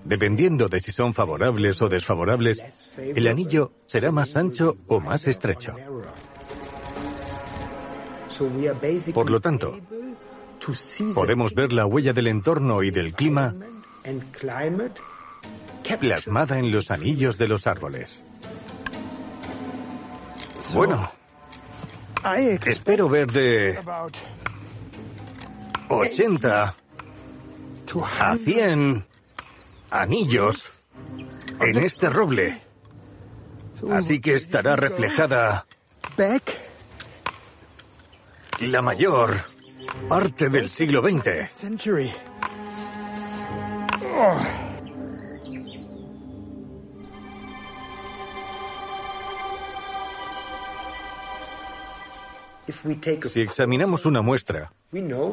dependiendo 0.06 0.70
de 0.70 0.80
si 0.80 0.92
son 0.92 1.16
favorables 1.16 1.82
o 1.82 1.90
desfavorables, 1.90 2.90
el 2.98 3.28
anillo 3.28 3.74
será 3.88 4.12
más 4.12 4.36
ancho 4.36 4.78
o 4.88 5.00
más 5.00 5.28
estrecho. 5.28 5.76
Por 9.14 9.30
lo 9.30 9.40
tanto, 9.42 9.80
podemos 11.14 11.54
ver 11.54 11.74
la 11.74 11.86
huella 11.86 12.14
del 12.14 12.28
entorno 12.28 12.84
y 12.84 12.92
del 12.92 13.14
clima 13.14 13.56
plasmada 16.00 16.58
en 16.58 16.72
los 16.72 16.92
anillos 16.92 17.38
de 17.38 17.48
los 17.48 17.68
árboles. 17.68 18.22
Bueno, 20.74 21.12
espero 22.66 23.10
ver 23.10 23.32
de 23.32 23.80
80 25.90 26.76
a 28.20 28.38
100 28.38 29.06
anillos 29.92 30.86
en 31.60 31.78
este 31.78 32.10
roble. 32.10 32.62
Así 33.92 34.22
que 34.22 34.36
estará 34.36 34.76
reflejada 34.76 35.66
la 38.60 38.82
mayor 38.82 39.53
Arte 40.10 40.50
del 40.50 40.70
siglo 40.70 41.02
XX. 41.02 41.50
Si 53.30 53.42
examinamos 53.42 54.06
una 54.06 54.22
muestra, 54.22 54.72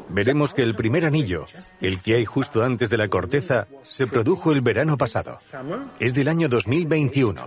veremos 0.09 0.53
que 0.53 0.63
el 0.63 0.75
primer 0.75 1.05
anillo, 1.05 1.47
el 1.81 2.01
que 2.01 2.17
hay 2.17 2.25
justo 2.25 2.63
antes 2.63 2.91
de 2.91 2.97
la 2.97 3.09
corteza, 3.09 3.69
se 3.83 4.07
produjo 4.07 4.53
el 4.53 4.61
verano 4.61 4.97
pasado. 4.99 5.39
Es 6.01 6.15
del 6.15 6.29
año 6.29 6.49
2021. 6.49 7.47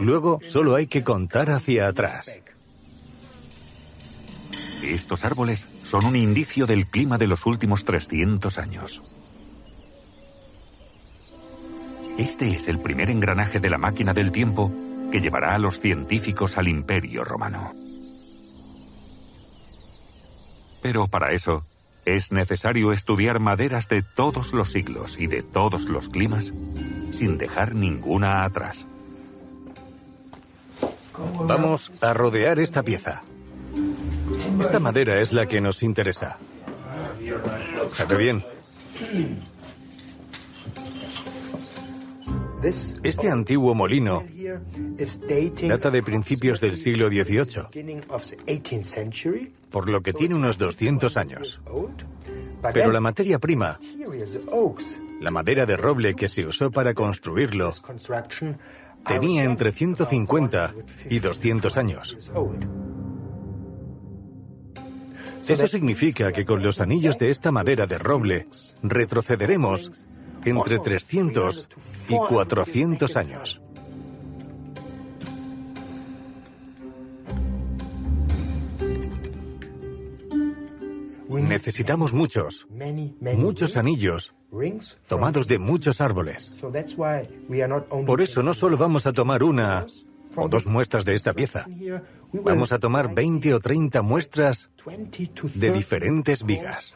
Luego 0.00 0.40
solo 0.42 0.74
hay 0.74 0.88
que 0.88 1.04
contar 1.04 1.50
hacia 1.50 1.86
atrás. 1.86 2.40
Estos 4.82 5.24
árboles 5.24 5.66
son 5.82 6.04
un 6.06 6.16
indicio 6.16 6.66
del 6.66 6.86
clima 6.86 7.18
de 7.18 7.26
los 7.26 7.46
últimos 7.46 7.84
300 7.84 8.58
años. 8.58 9.02
Este 12.16 12.50
es 12.50 12.66
el 12.68 12.80
primer 12.80 13.10
engranaje 13.10 13.60
de 13.60 13.70
la 13.70 13.78
máquina 13.78 14.12
del 14.12 14.32
tiempo 14.32 14.72
que 15.12 15.20
llevará 15.20 15.54
a 15.54 15.58
los 15.58 15.80
científicos 15.80 16.58
al 16.58 16.68
imperio 16.68 17.24
romano. 17.24 17.72
Pero 20.82 21.06
para 21.08 21.32
eso 21.32 21.64
es 22.04 22.32
necesario 22.32 22.92
estudiar 22.92 23.40
maderas 23.40 23.88
de 23.88 24.02
todos 24.02 24.52
los 24.52 24.72
siglos 24.72 25.16
y 25.18 25.26
de 25.26 25.42
todos 25.42 25.84
los 25.84 26.08
climas 26.08 26.52
sin 27.10 27.38
dejar 27.38 27.74
ninguna 27.74 28.44
atrás. 28.44 28.86
Vamos 31.46 31.90
a 32.00 32.14
rodear 32.14 32.58
esta 32.58 32.82
pieza. 32.82 33.22
Esta 34.60 34.78
madera 34.78 35.20
es 35.20 35.32
la 35.32 35.46
que 35.46 35.60
nos 35.60 35.82
interesa. 35.82 36.38
¿Sabe 37.92 38.16
bien? 38.16 38.44
Este 42.62 43.30
antiguo 43.30 43.74
molino 43.74 44.24
data 45.68 45.90
de 45.90 46.02
principios 46.02 46.60
del 46.60 46.76
siglo 46.76 47.08
XVIII, 47.08 47.68
por 49.70 49.88
lo 49.88 50.02
que 50.02 50.12
tiene 50.12 50.34
unos 50.34 50.58
200 50.58 51.16
años. 51.16 51.60
Pero 52.74 52.90
la 52.90 53.00
materia 53.00 53.38
prima, 53.38 53.78
la 55.20 55.30
madera 55.30 55.66
de 55.66 55.76
roble 55.76 56.14
que 56.14 56.28
se 56.28 56.46
usó 56.46 56.70
para 56.72 56.94
construirlo, 56.94 57.72
tenía 59.06 59.44
entre 59.44 59.70
150 59.70 60.74
y 61.08 61.20
200 61.20 61.76
años. 61.76 62.18
Eso 65.48 65.66
significa 65.66 66.32
que 66.32 66.44
con 66.44 66.62
los 66.62 66.80
anillos 66.80 67.18
de 67.18 67.30
esta 67.30 67.50
madera 67.50 67.86
de 67.86 67.98
roble 67.98 68.48
retrocederemos 68.82 70.06
entre 70.44 70.78
300 70.78 71.68
y 72.08 72.16
400 72.16 73.16
años. 73.16 73.60
Necesitamos 81.28 82.12
muchos, 82.12 82.66
muchos 83.36 83.76
anillos 83.76 84.34
tomados 85.06 85.46
de 85.46 85.58
muchos 85.58 86.00
árboles. 86.00 86.52
Por 88.06 88.20
eso 88.20 88.42
no 88.42 88.54
solo 88.54 88.76
vamos 88.76 89.06
a 89.06 89.12
tomar 89.12 89.42
una 89.42 89.86
o 90.36 90.48
dos 90.48 90.66
muestras 90.66 91.04
de 91.04 91.14
esta 91.14 91.32
pieza. 91.32 91.66
Vamos 92.32 92.72
a 92.72 92.78
tomar 92.78 93.14
20 93.14 93.54
o 93.54 93.60
30 93.60 94.02
muestras 94.02 94.70
de 95.54 95.72
diferentes 95.72 96.44
vigas. 96.44 96.94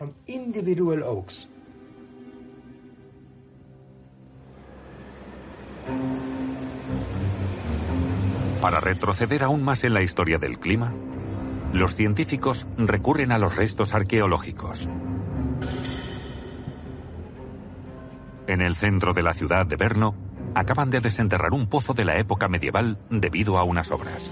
Para 8.60 8.80
retroceder 8.80 9.42
aún 9.42 9.62
más 9.62 9.82
en 9.84 9.92
la 9.92 10.02
historia 10.02 10.38
del 10.38 10.58
clima, 10.58 10.92
los 11.72 11.96
científicos 11.96 12.66
recurren 12.76 13.32
a 13.32 13.38
los 13.38 13.56
restos 13.56 13.94
arqueológicos. 13.94 14.88
En 18.46 18.60
el 18.60 18.76
centro 18.76 19.14
de 19.14 19.22
la 19.22 19.34
ciudad 19.34 19.66
de 19.66 19.76
Brno, 19.76 20.14
acaban 20.54 20.90
de 20.90 21.00
desenterrar 21.00 21.52
un 21.52 21.66
pozo 21.66 21.94
de 21.94 22.04
la 22.04 22.18
época 22.18 22.48
medieval 22.48 22.98
debido 23.10 23.58
a 23.58 23.64
unas 23.64 23.90
obras. 23.90 24.30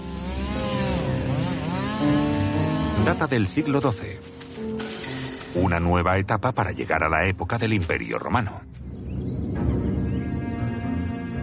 Data 3.05 3.25
del 3.25 3.47
siglo 3.47 3.81
XII. 3.81 4.19
Una 5.55 5.79
nueva 5.79 6.19
etapa 6.19 6.51
para 6.51 6.71
llegar 6.71 7.03
a 7.03 7.09
la 7.09 7.25
época 7.25 7.57
del 7.57 7.73
Imperio 7.73 8.19
Romano. 8.19 8.61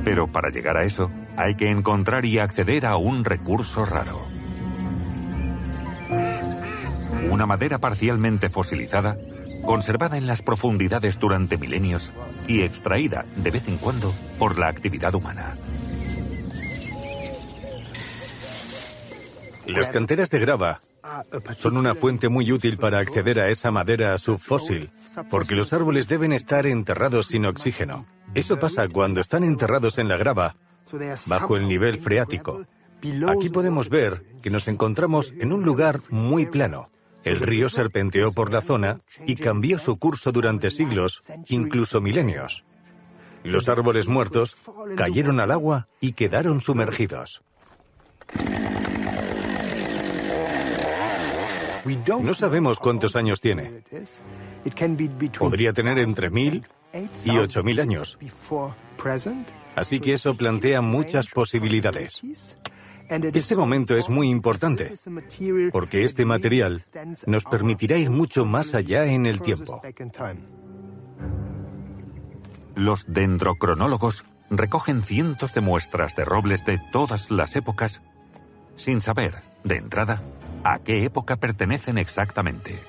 Pero 0.04 0.30
para 0.30 0.50
llegar 0.50 0.76
a 0.76 0.84
eso, 0.84 1.10
hay 1.36 1.56
que 1.56 1.68
encontrar 1.68 2.24
y 2.24 2.38
acceder 2.38 2.86
a 2.86 2.96
un 2.96 3.24
recurso 3.24 3.84
raro. 3.84 4.24
Una 7.28 7.44
madera 7.44 7.78
parcialmente 7.78 8.48
fosilizada, 8.50 9.18
conservada 9.66 10.16
en 10.16 10.28
las 10.28 10.42
profundidades 10.42 11.18
durante 11.18 11.58
milenios 11.58 12.12
y 12.46 12.62
extraída 12.62 13.24
de 13.34 13.50
vez 13.50 13.66
en 13.66 13.78
cuando 13.78 14.14
por 14.38 14.58
la 14.60 14.68
actividad 14.68 15.14
humana. 15.14 15.56
Las 19.66 19.90
canteras 19.90 20.30
de 20.30 20.38
grava 20.38 20.80
son 21.56 21.76
una 21.76 21.94
fuente 21.94 22.28
muy 22.28 22.52
útil 22.52 22.78
para 22.78 22.98
acceder 22.98 23.40
a 23.40 23.48
esa 23.48 23.70
madera 23.70 24.16
subfósil, 24.18 24.90
porque 25.30 25.54
los 25.54 25.72
árboles 25.72 26.08
deben 26.08 26.32
estar 26.32 26.66
enterrados 26.66 27.28
sin 27.28 27.46
oxígeno. 27.46 28.06
Eso 28.34 28.58
pasa 28.58 28.88
cuando 28.88 29.20
están 29.20 29.44
enterrados 29.44 29.98
en 29.98 30.08
la 30.08 30.16
grava, 30.16 30.56
bajo 31.26 31.56
el 31.56 31.68
nivel 31.68 31.98
freático. 31.98 32.64
Aquí 33.28 33.48
podemos 33.48 33.88
ver 33.88 34.24
que 34.42 34.50
nos 34.50 34.68
encontramos 34.68 35.32
en 35.38 35.52
un 35.52 35.62
lugar 35.62 36.00
muy 36.10 36.46
plano. 36.46 36.90
El 37.24 37.40
río 37.40 37.68
serpenteó 37.68 38.32
por 38.32 38.52
la 38.52 38.60
zona 38.60 39.00
y 39.26 39.36
cambió 39.36 39.78
su 39.78 39.98
curso 39.98 40.32
durante 40.32 40.70
siglos, 40.70 41.20
incluso 41.48 42.00
milenios. 42.00 42.64
Los 43.44 43.68
árboles 43.68 44.08
muertos 44.08 44.56
cayeron 44.96 45.40
al 45.40 45.50
agua 45.50 45.88
y 46.00 46.12
quedaron 46.12 46.60
sumergidos. 46.60 47.42
No 52.20 52.34
sabemos 52.34 52.78
cuántos 52.78 53.16
años 53.16 53.40
tiene. 53.40 53.82
Podría 55.38 55.72
tener 55.72 55.98
entre 55.98 56.30
mil 56.30 56.66
y 57.24 57.36
ocho 57.38 57.62
mil 57.62 57.80
años. 57.80 58.18
Así 59.76 60.00
que 60.00 60.12
eso 60.12 60.34
plantea 60.34 60.80
muchas 60.80 61.28
posibilidades. 61.28 62.22
Este 63.08 63.56
momento 63.56 63.96
es 63.96 64.08
muy 64.08 64.28
importante, 64.28 64.92
porque 65.72 66.04
este 66.04 66.26
material 66.26 66.82
nos 67.26 67.44
permitirá 67.44 67.96
ir 67.96 68.10
mucho 68.10 68.44
más 68.44 68.74
allá 68.74 69.06
en 69.06 69.24
el 69.24 69.40
tiempo. 69.40 69.80
Los 72.74 73.06
dendrocronólogos 73.08 74.24
recogen 74.50 75.02
cientos 75.02 75.54
de 75.54 75.60
muestras 75.60 76.14
de 76.16 76.24
robles 76.24 76.64
de 76.64 76.78
todas 76.92 77.30
las 77.30 77.56
épocas 77.56 78.00
sin 78.76 79.00
saber, 79.00 79.34
de 79.64 79.76
entrada, 79.76 80.22
a 80.64 80.78
qué 80.80 81.04
época 81.04 81.36
pertenecen 81.36 81.98
exactamente. 81.98 82.82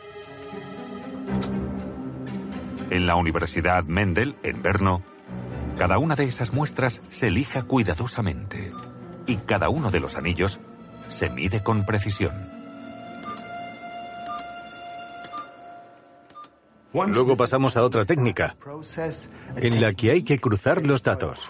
En 2.89 3.05
la 3.05 3.15
Universidad 3.15 3.84
Mendel, 3.84 4.36
en 4.43 4.62
Brno, 4.62 5.03
cada 5.77 5.97
una 5.97 6.15
de 6.15 6.25
esas 6.25 6.53
muestras 6.53 7.01
se 7.10 7.27
elija 7.27 7.63
cuidadosamente 7.63 8.71
y 9.27 9.38
cada 9.38 9.69
uno 9.69 9.91
de 9.91 9.99
los 9.99 10.15
anillos 10.15 10.60
se 11.08 11.29
mide 11.29 11.62
con 11.62 11.86
precisión. 11.86 12.60
Luego 16.91 17.36
pasamos 17.36 17.77
a 17.77 17.84
otra 17.84 18.03
técnica, 18.03 18.55
en 19.55 19.79
la 19.79 19.93
que 19.93 20.12
hay 20.12 20.23
que 20.23 20.39
cruzar 20.39 20.86
los 20.86 21.03
datos. 21.03 21.47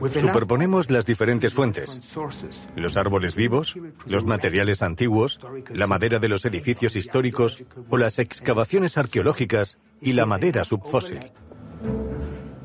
Superponemos 0.00 0.90
las 0.90 1.06
diferentes 1.06 1.52
fuentes, 1.52 1.98
los 2.76 2.96
árboles 2.96 3.34
vivos, 3.34 3.74
los 4.06 4.24
materiales 4.24 4.82
antiguos, 4.82 5.40
la 5.70 5.86
madera 5.86 6.18
de 6.18 6.28
los 6.28 6.44
edificios 6.44 6.96
históricos 6.96 7.64
o 7.88 7.96
las 7.96 8.18
excavaciones 8.18 8.98
arqueológicas 8.98 9.78
y 10.00 10.12
la 10.12 10.26
madera 10.26 10.64
subfósil. 10.64 11.32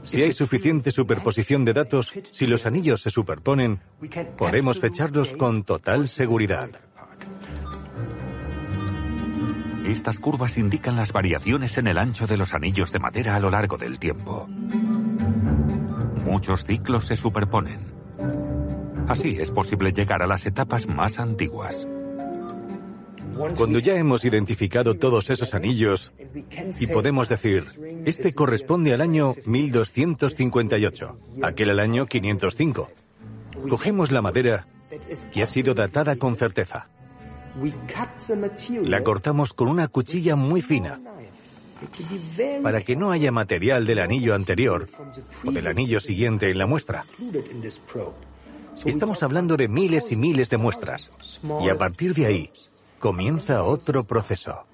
Si 0.04 0.22
hay 0.22 0.32
suficiente 0.32 0.92
superposición 0.92 1.66
de 1.66 1.74
datos, 1.74 2.12
si 2.32 2.48
los 2.48 2.66
anillos 2.66 3.02
se 3.02 3.10
superponen, 3.10 3.82
podemos 4.38 4.80
fecharlos 4.80 5.34
con 5.34 5.64
total 5.64 6.08
seguridad. 6.08 6.70
Estas 9.86 10.20
curvas 10.20 10.58
indican 10.58 10.96
las 10.96 11.12
variaciones 11.12 11.78
en 11.78 11.88
el 11.88 11.98
ancho 11.98 12.28
de 12.28 12.38
los 12.38 12.54
anillos 12.54 12.92
de 12.92 13.00
madera 13.00 13.36
a 13.36 13.40
lo 13.40 13.50
largo 13.50 13.78
del 13.78 13.98
tiempo. 13.98 14.48
Muchos 16.24 16.64
ciclos 16.66 17.06
se 17.06 17.18
superponen. 17.18 17.80
Así 19.08 19.38
es 19.40 19.52
posible 19.52 19.92
llegar 19.92 20.22
a 20.22 20.28
las 20.28 20.46
etapas 20.46 20.88
más 20.88 21.20
antiguas. 21.20 21.88
Cuando 23.58 23.80
ya 23.80 23.98
hemos 23.98 24.26
identificado 24.26 24.96
todos 24.96 25.30
esos 25.30 25.54
anillos 25.54 26.12
y 26.80 26.88
podemos 26.88 27.30
decir, 27.30 27.64
este 28.06 28.34
corresponde 28.34 28.94
al 28.94 29.02
año 29.02 29.36
1258, 29.46 31.20
aquel 31.42 31.70
al 31.70 31.80
año 31.80 32.06
505, 32.06 32.90
cogemos 33.70 34.12
la 34.12 34.22
madera 34.22 34.68
que 35.32 35.42
ha 35.42 35.48
sido 35.48 35.74
datada 35.74 36.18
con 36.18 36.36
certeza. 36.36 36.90
La 38.84 39.04
cortamos 39.04 39.54
con 39.54 39.70
una 39.70 39.88
cuchilla 39.88 40.36
muy 40.36 40.62
fina 40.62 41.00
para 42.62 42.82
que 42.82 42.96
no 42.96 43.12
haya 43.12 43.32
material 43.32 43.86
del 43.86 44.00
anillo 44.00 44.36
anterior 44.36 44.88
o 45.46 45.52
del 45.52 45.68
anillo 45.68 46.00
siguiente 46.00 46.50
en 46.50 46.58
la 46.58 46.66
muestra. 46.66 47.06
Estamos 48.86 49.24
hablando 49.24 49.58
de 49.58 49.68
miles 49.68 50.12
y 50.12 50.16
miles 50.16 50.50
de 50.50 50.58
muestras 50.58 51.12
y 51.62 51.70
a 51.70 51.78
partir 51.78 52.14
de 52.14 52.26
ahí 52.26 52.52
comienza 53.00 53.64
otro 53.64 54.04
proceso. 54.04 54.66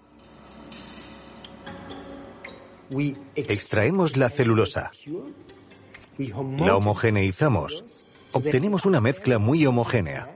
Extraemos 3.35 4.15
la 4.15 4.29
celulosa, 4.29 4.91
la 6.17 6.75
homogeneizamos, 6.75 7.83
obtenemos 8.31 8.85
una 8.85 9.01
mezcla 9.01 9.39
muy 9.39 9.65
homogénea. 9.65 10.31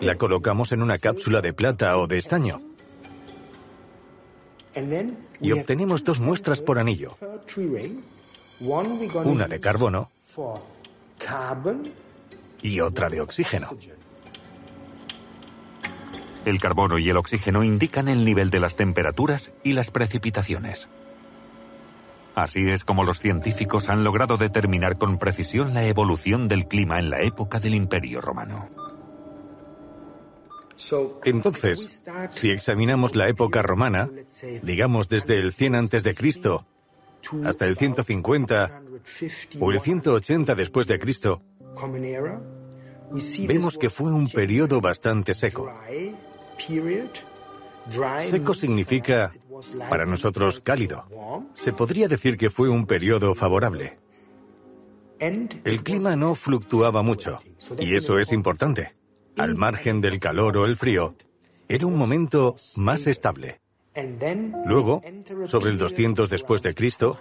La 0.00 0.14
colocamos 0.14 0.72
en 0.72 0.82
una 0.82 0.98
cápsula 0.98 1.42
de 1.42 1.52
plata 1.52 1.98
o 1.98 2.06
de 2.06 2.18
estaño 2.18 2.69
y 5.40 5.52
obtenemos 5.52 6.04
dos 6.04 6.20
muestras 6.20 6.60
por 6.60 6.78
anillo, 6.78 7.16
una 9.24 9.48
de 9.48 9.60
carbono 9.60 10.10
y 12.62 12.80
otra 12.80 13.08
de 13.08 13.20
oxígeno. 13.20 13.70
El 16.44 16.58
carbono 16.58 16.98
y 16.98 17.08
el 17.10 17.16
oxígeno 17.16 17.62
indican 17.62 18.08
el 18.08 18.24
nivel 18.24 18.50
de 18.50 18.60
las 18.60 18.74
temperaturas 18.74 19.52
y 19.62 19.74
las 19.74 19.90
precipitaciones. 19.90 20.88
Así 22.34 22.70
es 22.70 22.84
como 22.84 23.04
los 23.04 23.18
científicos 23.18 23.88
han 23.88 24.04
logrado 24.04 24.36
determinar 24.36 24.96
con 24.96 25.18
precisión 25.18 25.74
la 25.74 25.84
evolución 25.84 26.48
del 26.48 26.66
clima 26.66 26.98
en 26.98 27.10
la 27.10 27.20
época 27.20 27.60
del 27.60 27.74
Imperio 27.74 28.20
Romano. 28.20 28.68
Entonces, 31.24 32.02
si 32.30 32.50
examinamos 32.50 33.16
la 33.16 33.28
época 33.28 33.62
romana, 33.62 34.10
digamos 34.62 35.08
desde 35.08 35.38
el 35.38 35.52
100 35.52 35.74
antes 35.74 36.02
de 36.02 36.14
Cristo 36.14 36.66
hasta 37.44 37.66
el 37.66 37.76
150 37.76 38.82
o 39.60 39.72
el 39.72 39.80
180 39.80 40.54
después 40.54 40.86
de 40.86 40.98
Cristo, 40.98 41.42
vemos 43.46 43.78
que 43.78 43.90
fue 43.90 44.12
un 44.12 44.28
periodo 44.28 44.80
bastante 44.80 45.34
seco. 45.34 45.70
Seco 48.28 48.54
significa, 48.54 49.30
para 49.88 50.04
nosotros, 50.04 50.60
cálido. 50.60 51.04
Se 51.54 51.72
podría 51.72 52.08
decir 52.08 52.36
que 52.36 52.50
fue 52.50 52.68
un 52.68 52.86
periodo 52.86 53.34
favorable. 53.34 53.98
El 55.18 55.82
clima 55.82 56.16
no 56.16 56.34
fluctuaba 56.34 57.02
mucho, 57.02 57.38
y 57.78 57.96
eso 57.96 58.18
es 58.18 58.32
importante. 58.32 58.99
Al 59.40 59.56
margen 59.56 60.02
del 60.02 60.20
calor 60.20 60.58
o 60.58 60.66
el 60.66 60.76
frío, 60.76 61.14
era 61.66 61.86
un 61.86 61.96
momento 61.96 62.56
más 62.76 63.06
estable. 63.06 63.62
Luego, 64.66 65.00
sobre 65.46 65.70
el 65.70 65.78
200 65.78 66.28
después 66.28 66.60
de 66.60 66.74
Cristo, 66.74 67.18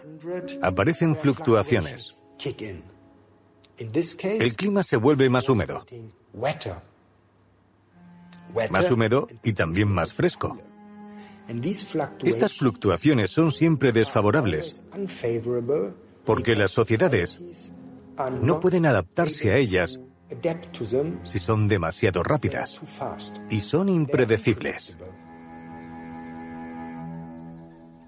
aparecen 0.62 1.16
fluctuaciones. 1.16 2.22
El 3.78 4.56
clima 4.58 4.84
se 4.84 4.98
vuelve 4.98 5.30
más 5.30 5.48
húmedo. 5.48 5.86
Más 8.70 8.92
húmedo 8.92 9.30
y 9.42 9.54
también 9.54 9.88
más 9.88 10.12
fresco. 10.14 10.58
Estas 12.26 12.58
fluctuaciones 12.58 13.32
son 13.32 13.54
siempre 13.54 13.94
desfavorables 13.94 14.84
porque 16.26 16.58
las 16.58 16.72
sociedades 16.72 17.42
no 18.42 18.60
pueden 18.60 18.86
adaptarse 18.86 19.54
a 19.54 19.58
ellas 19.58 20.02
si 21.24 21.40
son 21.40 21.68
demasiado 21.68 22.24
rápidas 22.24 22.80
y 23.50 23.60
son 23.62 23.90
impredecibles. 23.90 24.96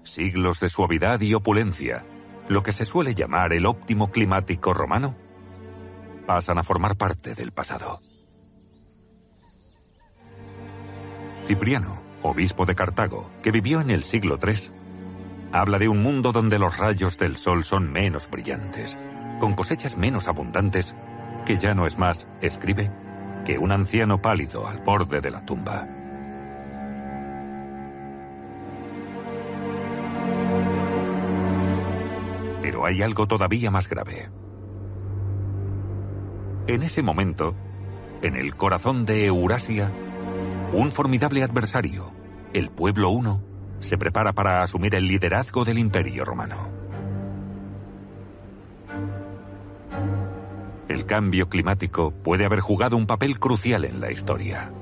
Siglos 0.04 0.60
de 0.60 0.68
suavidad 0.68 1.20
y 1.20 1.34
opulencia, 1.34 2.04
lo 2.48 2.62
que 2.62 2.72
se 2.72 2.84
suele 2.86 3.14
llamar 3.14 3.52
el 3.52 3.66
óptimo 3.66 4.10
climático 4.10 4.72
romano, 4.72 5.16
pasan 6.26 6.58
a 6.58 6.62
formar 6.62 6.96
parte 6.96 7.34
del 7.34 7.52
pasado. 7.52 8.00
Cipriano, 11.46 12.02
obispo 12.22 12.66
de 12.66 12.74
Cartago, 12.74 13.30
que 13.42 13.50
vivió 13.50 13.80
en 13.80 13.90
el 13.90 14.04
siglo 14.04 14.38
III, 14.40 14.70
habla 15.52 15.78
de 15.78 15.88
un 15.88 16.02
mundo 16.02 16.32
donde 16.32 16.58
los 16.58 16.78
rayos 16.78 17.18
del 17.18 17.36
sol 17.36 17.64
son 17.64 17.90
menos 17.92 18.30
brillantes, 18.30 18.96
con 19.40 19.54
cosechas 19.54 19.96
menos 19.96 20.28
abundantes 20.28 20.94
que 21.44 21.58
ya 21.58 21.74
no 21.74 21.86
es 21.86 21.98
más, 21.98 22.26
escribe, 22.40 22.90
que 23.44 23.58
un 23.58 23.72
anciano 23.72 24.20
pálido 24.22 24.66
al 24.68 24.78
borde 24.78 25.20
de 25.20 25.30
la 25.30 25.44
tumba. 25.44 25.86
Pero 32.62 32.86
hay 32.86 33.02
algo 33.02 33.26
todavía 33.26 33.70
más 33.70 33.88
grave. 33.88 34.30
En 36.68 36.82
ese 36.82 37.02
momento, 37.02 37.56
en 38.22 38.36
el 38.36 38.54
corazón 38.56 39.04
de 39.04 39.26
Eurasia, 39.26 39.90
un 40.72 40.92
formidable 40.92 41.42
adversario, 41.42 42.12
el 42.54 42.70
pueblo 42.70 43.10
uno, 43.10 43.42
se 43.80 43.98
prepara 43.98 44.32
para 44.32 44.62
asumir 44.62 44.94
el 44.94 45.08
liderazgo 45.08 45.64
del 45.64 45.78
imperio 45.78 46.24
romano. 46.24 46.71
El 50.92 51.06
cambio 51.06 51.48
climático 51.48 52.12
puede 52.12 52.44
haber 52.44 52.60
jugado 52.60 52.96
un 52.96 53.06
papel 53.06 53.38
crucial 53.38 53.84
en 53.84 54.00
la 54.00 54.12
historia. 54.12 54.72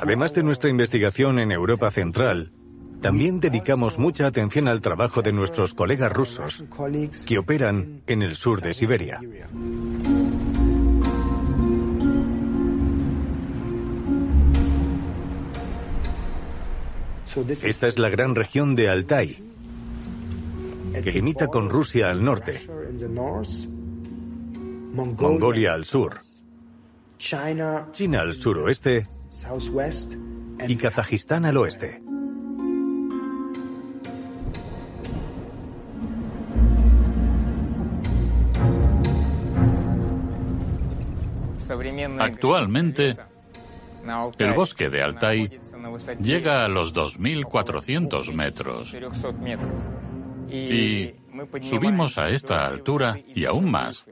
Además 0.00 0.34
de 0.34 0.42
nuestra 0.42 0.70
investigación 0.70 1.38
en 1.38 1.52
Europa 1.52 1.90
Central, 1.90 2.52
también 3.00 3.38
dedicamos 3.38 3.98
mucha 3.98 4.26
atención 4.26 4.66
al 4.66 4.80
trabajo 4.80 5.22
de 5.22 5.32
nuestros 5.32 5.74
colegas 5.74 6.12
rusos 6.12 6.64
que 7.26 7.38
operan 7.38 8.02
en 8.06 8.22
el 8.22 8.34
sur 8.34 8.60
de 8.60 8.74
Siberia. 8.74 9.20
Esta 17.62 17.86
es 17.86 17.98
la 17.98 18.08
gran 18.08 18.34
región 18.34 18.74
de 18.74 18.88
Altai, 18.88 19.47
que 20.92 21.12
limita 21.12 21.46
con 21.48 21.68
Rusia 21.68 22.08
al 22.08 22.24
norte, 22.24 22.66
Mongolia 24.92 25.74
al 25.74 25.84
sur, 25.84 26.18
China 27.18 28.20
al 28.20 28.34
suroeste 28.34 29.08
y 30.66 30.76
Kazajistán 30.76 31.44
al 31.44 31.56
oeste. 31.56 32.02
Actualmente, 42.18 43.16
el 44.38 44.52
bosque 44.54 44.88
de 44.88 45.02
Altai 45.02 45.60
llega 46.20 46.64
a 46.64 46.68
los 46.68 46.94
2.400 46.94 48.32
metros. 48.32 48.94
Y 50.50 51.14
subimos 51.62 52.18
a 52.18 52.30
esta 52.30 52.66
altura 52.66 53.18
y 53.34 53.44
aún 53.44 53.70
más. 53.70 54.04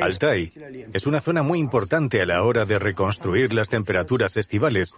Altai 0.00 0.52
es 0.92 1.06
una 1.06 1.20
zona 1.20 1.42
muy 1.42 1.58
importante 1.58 2.20
a 2.20 2.26
la 2.26 2.42
hora 2.42 2.64
de 2.64 2.78
reconstruir 2.78 3.54
las 3.54 3.68
temperaturas 3.68 4.36
estivales, 4.36 4.94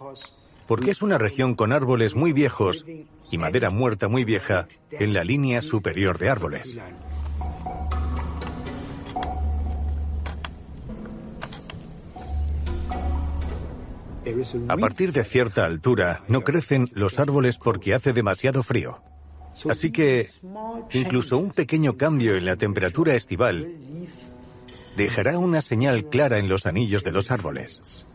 porque 0.67 0.91
es 0.91 1.01
una 1.01 1.17
región 1.17 1.55
con 1.55 1.71
árboles 1.71 2.15
muy 2.15 2.33
viejos 2.33 2.85
y 3.31 3.37
madera 3.37 3.69
muerta 3.69 4.07
muy 4.07 4.23
vieja 4.23 4.67
en 4.91 5.13
la 5.13 5.23
línea 5.23 5.61
superior 5.61 6.17
de 6.17 6.29
árboles. 6.29 6.77
A 14.67 14.77
partir 14.77 15.11
de 15.11 15.23
cierta 15.23 15.65
altura 15.65 16.23
no 16.27 16.41
crecen 16.41 16.87
los 16.93 17.19
árboles 17.19 17.57
porque 17.57 17.93
hace 17.93 18.13
demasiado 18.13 18.63
frío. 18.63 19.01
Así 19.69 19.91
que 19.91 20.29
incluso 20.91 21.37
un 21.37 21.51
pequeño 21.51 21.95
cambio 21.95 22.35
en 22.35 22.45
la 22.45 22.55
temperatura 22.55 23.15
estival 23.15 23.73
dejará 24.97 25.37
una 25.37 25.61
señal 25.61 26.05
clara 26.09 26.39
en 26.39 26.49
los 26.49 26.65
anillos 26.65 27.03
de 27.03 27.11
los 27.11 27.31
árboles. 27.31 28.05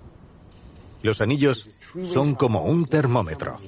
Los 1.03 1.21
anillos 1.21 1.71
son 2.13 2.35
como 2.35 2.65
un 2.65 2.85
termómetro. 2.87 3.59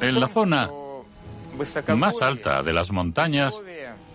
En 0.00 0.20
la 0.20 0.28
zona 0.28 0.70
más 1.96 2.22
alta 2.22 2.62
de 2.62 2.72
las 2.72 2.90
montañas 2.90 3.60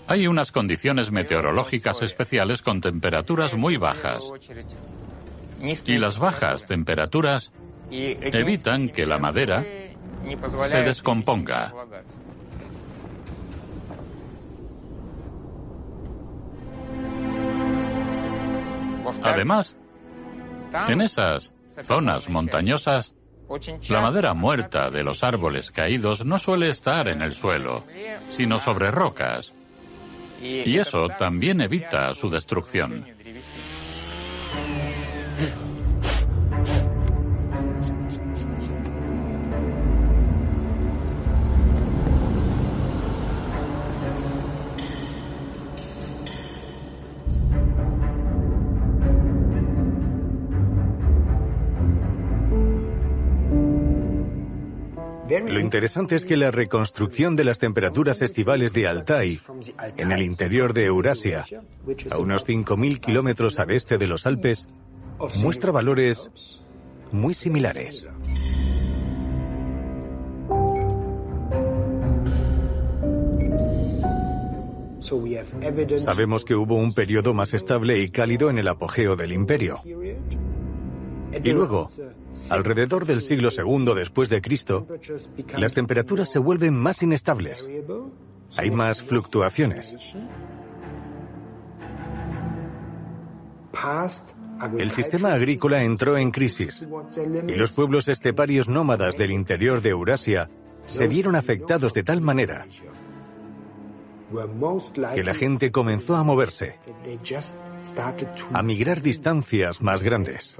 Hay 0.07 0.27
unas 0.27 0.51
condiciones 0.51 1.11
meteorológicas 1.11 2.01
especiales 2.01 2.61
con 2.61 2.79
temperaturas 2.81 3.55
muy 3.55 3.77
bajas. 3.77 4.23
Y 5.85 5.97
las 5.97 6.19
bajas 6.19 6.65
temperaturas 6.65 7.51
evitan 7.89 8.89
que 8.89 9.05
la 9.05 9.17
madera 9.17 9.65
se 10.67 10.81
descomponga. 10.83 11.73
Además, 19.23 19.75
en 20.87 21.01
esas 21.01 21.53
zonas 21.83 22.29
montañosas, 22.29 23.14
la 23.89 24.01
madera 24.01 24.33
muerta 24.33 24.89
de 24.89 25.03
los 25.03 25.23
árboles 25.23 25.71
caídos 25.71 26.25
no 26.25 26.39
suele 26.39 26.69
estar 26.69 27.07
en 27.07 27.21
el 27.21 27.33
suelo, 27.33 27.83
sino 28.29 28.59
sobre 28.59 28.91
rocas. 28.91 29.53
Y 30.41 30.77
eso 30.77 31.07
también 31.17 31.61
evita 31.61 32.13
su 32.13 32.29
destrucción. 32.29 33.14
Interesante 55.75 56.15
es 56.15 56.23
que 56.23 56.37
la 56.37 56.51
reconstrucción 56.51 57.35
de 57.35 57.43
las 57.43 57.59
temperaturas 57.59 58.21
estivales 58.21 58.71
de 58.71 58.87
Altai, 58.87 59.41
en 59.97 60.13
el 60.13 60.21
interior 60.21 60.73
de 60.73 60.85
Eurasia, 60.85 61.43
a 62.11 62.17
unos 62.17 62.47
5.000 62.47 63.01
kilómetros 63.01 63.59
al 63.59 63.71
este 63.71 63.97
de 63.97 64.07
los 64.07 64.25
Alpes, 64.25 64.69
muestra 65.41 65.73
valores 65.73 66.61
muy 67.11 67.33
similares. 67.33 68.07
Sabemos 75.97 76.45
que 76.45 76.55
hubo 76.55 76.75
un 76.75 76.93
periodo 76.93 77.33
más 77.33 77.53
estable 77.53 77.99
y 77.99 78.07
cálido 78.07 78.49
en 78.49 78.59
el 78.59 78.69
apogeo 78.69 79.17
del 79.17 79.33
imperio. 79.33 79.81
Y 81.43 81.51
luego, 81.51 81.87
alrededor 82.49 83.05
del 83.05 83.21
siglo 83.21 83.49
II 83.55 83.93
después 83.95 84.29
de 84.29 84.41
Cristo, 84.41 84.87
las 85.57 85.73
temperaturas 85.73 86.31
se 86.31 86.39
vuelven 86.39 86.75
más 86.75 87.01
inestables. 87.03 87.67
Hay 88.57 88.71
más 88.71 89.01
fluctuaciones. 89.01 90.15
El 94.79 94.91
sistema 94.91 95.33
agrícola 95.33 95.83
entró 95.83 96.17
en 96.17 96.31
crisis 96.31 96.85
y 97.47 97.55
los 97.55 97.73
pueblos 97.73 98.07
esteparios 98.07 98.69
nómadas 98.69 99.17
del 99.17 99.31
interior 99.31 99.81
de 99.81 99.89
Eurasia 99.89 100.49
se 100.85 101.07
vieron 101.07 101.35
afectados 101.35 101.93
de 101.93 102.03
tal 102.03 102.21
manera 102.21 102.65
que 105.13 105.23
la 105.23 105.33
gente 105.33 105.71
comenzó 105.71 106.15
a 106.15 106.23
moverse, 106.23 106.79
a 108.53 108.63
migrar 108.63 109.01
distancias 109.01 109.81
más 109.81 110.01
grandes. 110.01 110.55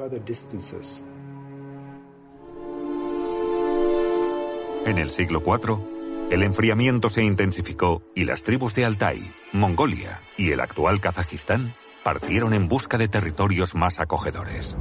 En 4.85 4.97
el 4.99 5.09
siglo 5.11 5.41
IV, 5.45 6.31
el 6.31 6.43
enfriamiento 6.43 7.09
se 7.09 7.23
intensificó 7.23 8.03
y 8.13 8.23
las 8.25 8.43
tribus 8.43 8.75
de 8.75 8.85
Altai, 8.85 9.33
Mongolia 9.51 10.21
y 10.37 10.51
el 10.51 10.59
actual 10.59 11.01
Kazajistán 11.01 11.73
partieron 12.03 12.53
en 12.53 12.67
busca 12.67 12.97
de 12.97 13.07
territorios 13.07 13.73
más 13.73 13.99
acogedores. 13.99 14.75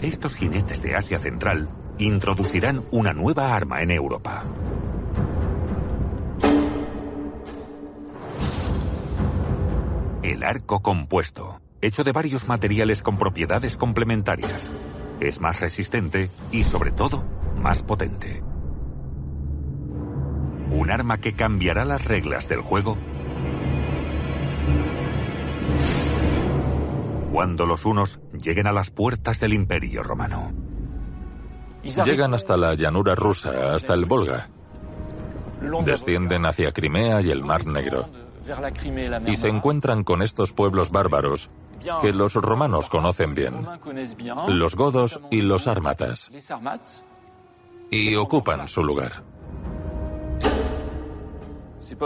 Estos 0.00 0.34
jinetes 0.34 0.82
de 0.82 0.96
Asia 0.96 1.20
Central 1.20 1.70
introducirán 1.98 2.84
una 2.90 3.12
nueva 3.12 3.54
arma 3.54 3.82
en 3.82 3.90
Europa. 3.92 4.44
El 10.26 10.42
arco 10.42 10.80
compuesto, 10.80 11.60
hecho 11.80 12.02
de 12.02 12.10
varios 12.10 12.48
materiales 12.48 13.00
con 13.00 13.16
propiedades 13.16 13.76
complementarias. 13.76 14.68
Es 15.20 15.40
más 15.40 15.60
resistente 15.60 16.32
y, 16.50 16.64
sobre 16.64 16.90
todo, 16.90 17.24
más 17.54 17.84
potente. 17.84 18.42
Un 20.72 20.90
arma 20.90 21.18
que 21.18 21.36
cambiará 21.36 21.84
las 21.84 22.04
reglas 22.04 22.48
del 22.48 22.60
juego 22.60 22.98
cuando 27.30 27.64
los 27.64 27.84
unos 27.84 28.18
lleguen 28.32 28.66
a 28.66 28.72
las 28.72 28.90
puertas 28.90 29.38
del 29.38 29.52
Imperio 29.52 30.02
Romano. 30.02 30.52
Llegan 32.04 32.34
hasta 32.34 32.56
la 32.56 32.74
llanura 32.74 33.14
rusa, 33.14 33.76
hasta 33.76 33.94
el 33.94 34.06
Volga. 34.06 34.48
Descienden 35.84 36.46
hacia 36.46 36.72
Crimea 36.72 37.20
y 37.20 37.30
el 37.30 37.44
Mar 37.44 37.64
Negro 37.64 38.25
y 39.26 39.36
se 39.36 39.48
encuentran 39.48 40.04
con 40.04 40.22
estos 40.22 40.52
pueblos 40.52 40.90
bárbaros 40.90 41.50
que 42.00 42.12
los 42.12 42.34
romanos 42.34 42.88
conocen 42.88 43.34
bien, 43.34 43.54
los 44.48 44.74
godos 44.74 45.20
y 45.30 45.42
los 45.42 45.66
ármatas, 45.66 46.30
y 47.90 48.14
ocupan 48.16 48.66
su 48.68 48.82
lugar. 48.82 49.24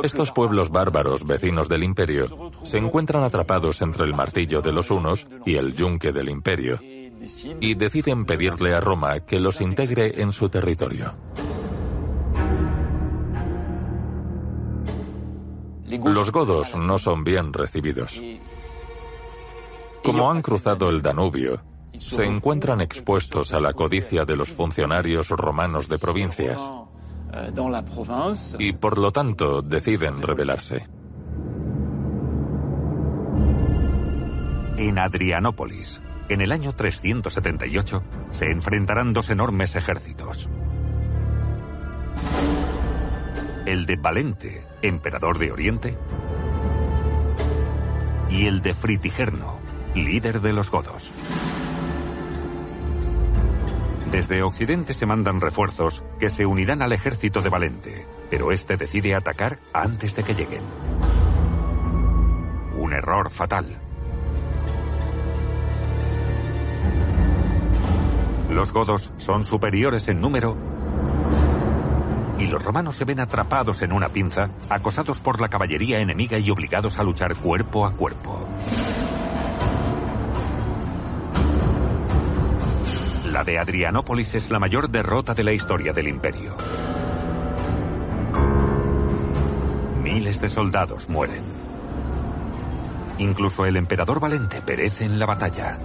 Estos 0.02 0.32
pueblos 0.32 0.70
bárbaros 0.70 1.24
vecinos 1.24 1.68
del 1.68 1.84
imperio 1.84 2.50
se 2.64 2.78
encuentran 2.78 3.24
atrapados 3.24 3.80
entre 3.82 4.04
el 4.04 4.14
martillo 4.14 4.60
de 4.60 4.72
los 4.72 4.90
unos 4.90 5.26
y 5.46 5.56
el 5.56 5.74
yunque 5.74 6.12
del 6.12 6.28
imperio 6.28 6.78
y 7.60 7.74
deciden 7.74 8.24
pedirle 8.24 8.74
a 8.74 8.80
Roma 8.80 9.20
que 9.20 9.40
los 9.40 9.60
integre 9.60 10.20
en 10.20 10.32
su 10.32 10.48
territorio. 10.48 11.14
Los 16.04 16.30
godos 16.30 16.76
no 16.76 16.98
son 16.98 17.24
bien 17.24 17.52
recibidos. 17.52 18.20
Como 20.04 20.30
han 20.30 20.42
cruzado 20.42 20.88
el 20.88 21.02
Danubio, 21.02 21.62
se 21.96 22.24
encuentran 22.24 22.80
expuestos 22.80 23.52
a 23.52 23.60
la 23.60 23.72
codicia 23.72 24.24
de 24.24 24.36
los 24.36 24.50
funcionarios 24.50 25.28
romanos 25.28 25.88
de 25.88 25.98
provincias. 25.98 26.70
y 28.58 28.72
por 28.72 28.98
lo 28.98 29.12
tanto 29.12 29.62
deciden 29.62 30.22
rebelarse. 30.22 30.86
En 34.76 34.98
Adrianópolis, 34.98 36.00
en 36.28 36.40
el 36.40 36.52
año 36.52 36.72
378, 36.72 38.02
se 38.30 38.46
enfrentarán 38.46 39.12
dos 39.12 39.28
enormes 39.30 39.76
ejércitos 39.76 40.48
el 43.66 43.86
de 43.86 43.96
Valente, 43.96 44.66
emperador 44.82 45.38
de 45.38 45.52
Oriente, 45.52 45.98
y 48.30 48.46
el 48.46 48.62
de 48.62 48.74
Fritigerno, 48.74 49.58
líder 49.94 50.40
de 50.40 50.52
los 50.52 50.70
godos. 50.70 51.12
Desde 54.10 54.42
Occidente 54.42 54.94
se 54.94 55.06
mandan 55.06 55.40
refuerzos 55.40 56.02
que 56.18 56.30
se 56.30 56.46
unirán 56.46 56.82
al 56.82 56.92
ejército 56.92 57.42
de 57.42 57.48
Valente, 57.48 58.06
pero 58.28 58.50
este 58.50 58.76
decide 58.76 59.14
atacar 59.14 59.60
antes 59.72 60.16
de 60.16 60.24
que 60.24 60.34
lleguen. 60.34 60.62
Un 62.76 62.92
error 62.92 63.30
fatal. 63.30 63.78
Los 68.48 68.72
godos 68.72 69.12
son 69.18 69.44
superiores 69.44 70.08
en 70.08 70.20
número 70.20 70.69
y 72.40 72.46
los 72.46 72.64
romanos 72.64 72.96
se 72.96 73.04
ven 73.04 73.20
atrapados 73.20 73.82
en 73.82 73.92
una 73.92 74.08
pinza, 74.08 74.50
acosados 74.70 75.20
por 75.20 75.40
la 75.40 75.50
caballería 75.50 76.00
enemiga 76.00 76.38
y 76.38 76.50
obligados 76.50 76.98
a 76.98 77.04
luchar 77.04 77.36
cuerpo 77.36 77.84
a 77.84 77.92
cuerpo. 77.92 78.48
La 83.26 83.44
de 83.44 83.58
Adrianópolis 83.58 84.34
es 84.34 84.50
la 84.50 84.58
mayor 84.58 84.88
derrota 84.88 85.34
de 85.34 85.44
la 85.44 85.52
historia 85.52 85.92
del 85.92 86.08
imperio. 86.08 86.56
Miles 90.02 90.40
de 90.40 90.48
soldados 90.48 91.10
mueren. 91.10 91.44
Incluso 93.18 93.66
el 93.66 93.76
emperador 93.76 94.18
Valente 94.18 94.62
perece 94.62 95.04
en 95.04 95.18
la 95.18 95.26
batalla. 95.26 95.78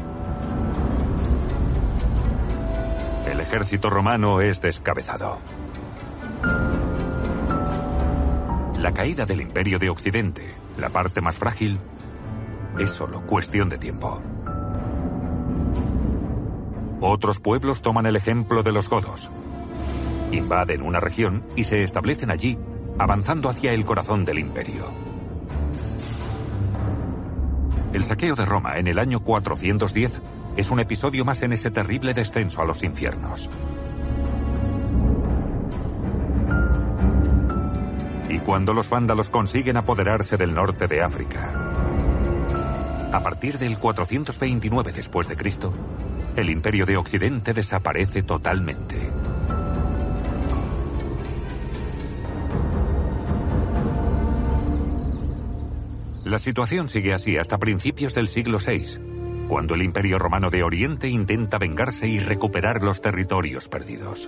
El 3.30 3.42
ejército 3.42 3.90
romano 3.90 4.40
es 4.40 4.62
descabezado. 4.62 5.40
La 8.86 8.94
caída 8.94 9.26
del 9.26 9.42
imperio 9.42 9.80
de 9.80 9.90
Occidente, 9.90 10.44
la 10.78 10.90
parte 10.90 11.20
más 11.20 11.38
frágil, 11.38 11.80
es 12.80 12.92
solo 12.92 13.26
cuestión 13.26 13.68
de 13.68 13.80
tiempo. 13.80 14.22
Otros 17.02 17.40
pueblos 17.40 17.82
toman 17.82 18.06
el 18.06 18.16
ejemplo 18.16 18.62
de 18.62 18.72
los 18.72 18.88
godos. 18.88 19.32
Invaden 20.32 20.84
una 20.84 21.00
región 21.00 21.44
y 21.56 21.64
se 21.64 21.82
establecen 21.82 22.30
allí 22.30 22.60
avanzando 23.00 23.50
hacia 23.50 23.74
el 23.74 23.86
corazón 23.86 24.24
del 24.24 24.38
imperio. 24.38 24.86
El 27.92 28.04
saqueo 28.04 28.36
de 28.36 28.46
Roma 28.46 28.78
en 28.78 28.88
el 28.88 29.00
año 29.00 29.22
410 29.22 30.22
es 30.58 30.70
un 30.70 30.80
episodio 30.80 31.26
más 31.26 31.42
en 31.42 31.54
ese 31.54 31.72
terrible 31.72 32.14
descenso 32.14 32.62
a 32.62 32.66
los 32.66 32.84
infiernos. 32.84 33.50
Y 38.36 38.40
cuando 38.40 38.74
los 38.74 38.90
vándalos 38.90 39.30
consiguen 39.30 39.78
apoderarse 39.78 40.36
del 40.36 40.54
norte 40.54 40.90
de 40.90 41.02
África, 41.02 41.54
a 43.14 43.24
partir 43.24 43.58
del 43.58 43.78
429 43.78 44.92
después 44.92 45.30
de 45.30 45.38
Cristo, 45.38 45.74
el 46.36 46.50
imperio 46.50 46.86
de 46.86 46.98
Occidente 46.98 47.54
desaparece 47.54 48.24
totalmente. 48.24 48.98
La 56.26 56.38
situación 56.38 56.90
sigue 56.90 57.14
así 57.14 57.38
hasta 57.38 57.58
principios 57.58 58.14
del 58.14 58.28
siglo 58.28 58.58
VI, 58.60 59.48
cuando 59.48 59.76
el 59.76 59.82
Imperio 59.82 60.20
Romano 60.20 60.50
de 60.50 60.64
Oriente 60.64 61.08
intenta 61.08 61.58
vengarse 61.58 62.10
y 62.10 62.20
recuperar 62.20 62.84
los 62.84 63.00
territorios 63.00 63.70
perdidos. 63.70 64.28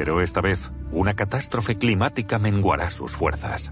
Pero 0.00 0.22
esta 0.22 0.40
vez, 0.40 0.58
una 0.92 1.12
catástrofe 1.12 1.76
climática 1.76 2.38
menguará 2.38 2.90
sus 2.90 3.12
fuerzas. 3.12 3.70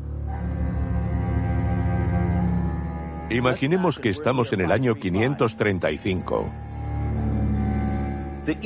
Imaginemos 3.31 3.99
que 3.99 4.11
estamos 4.11 4.53
en 4.53 4.61
el 4.61 4.71
año 4.71 4.95
535. 4.95 6.53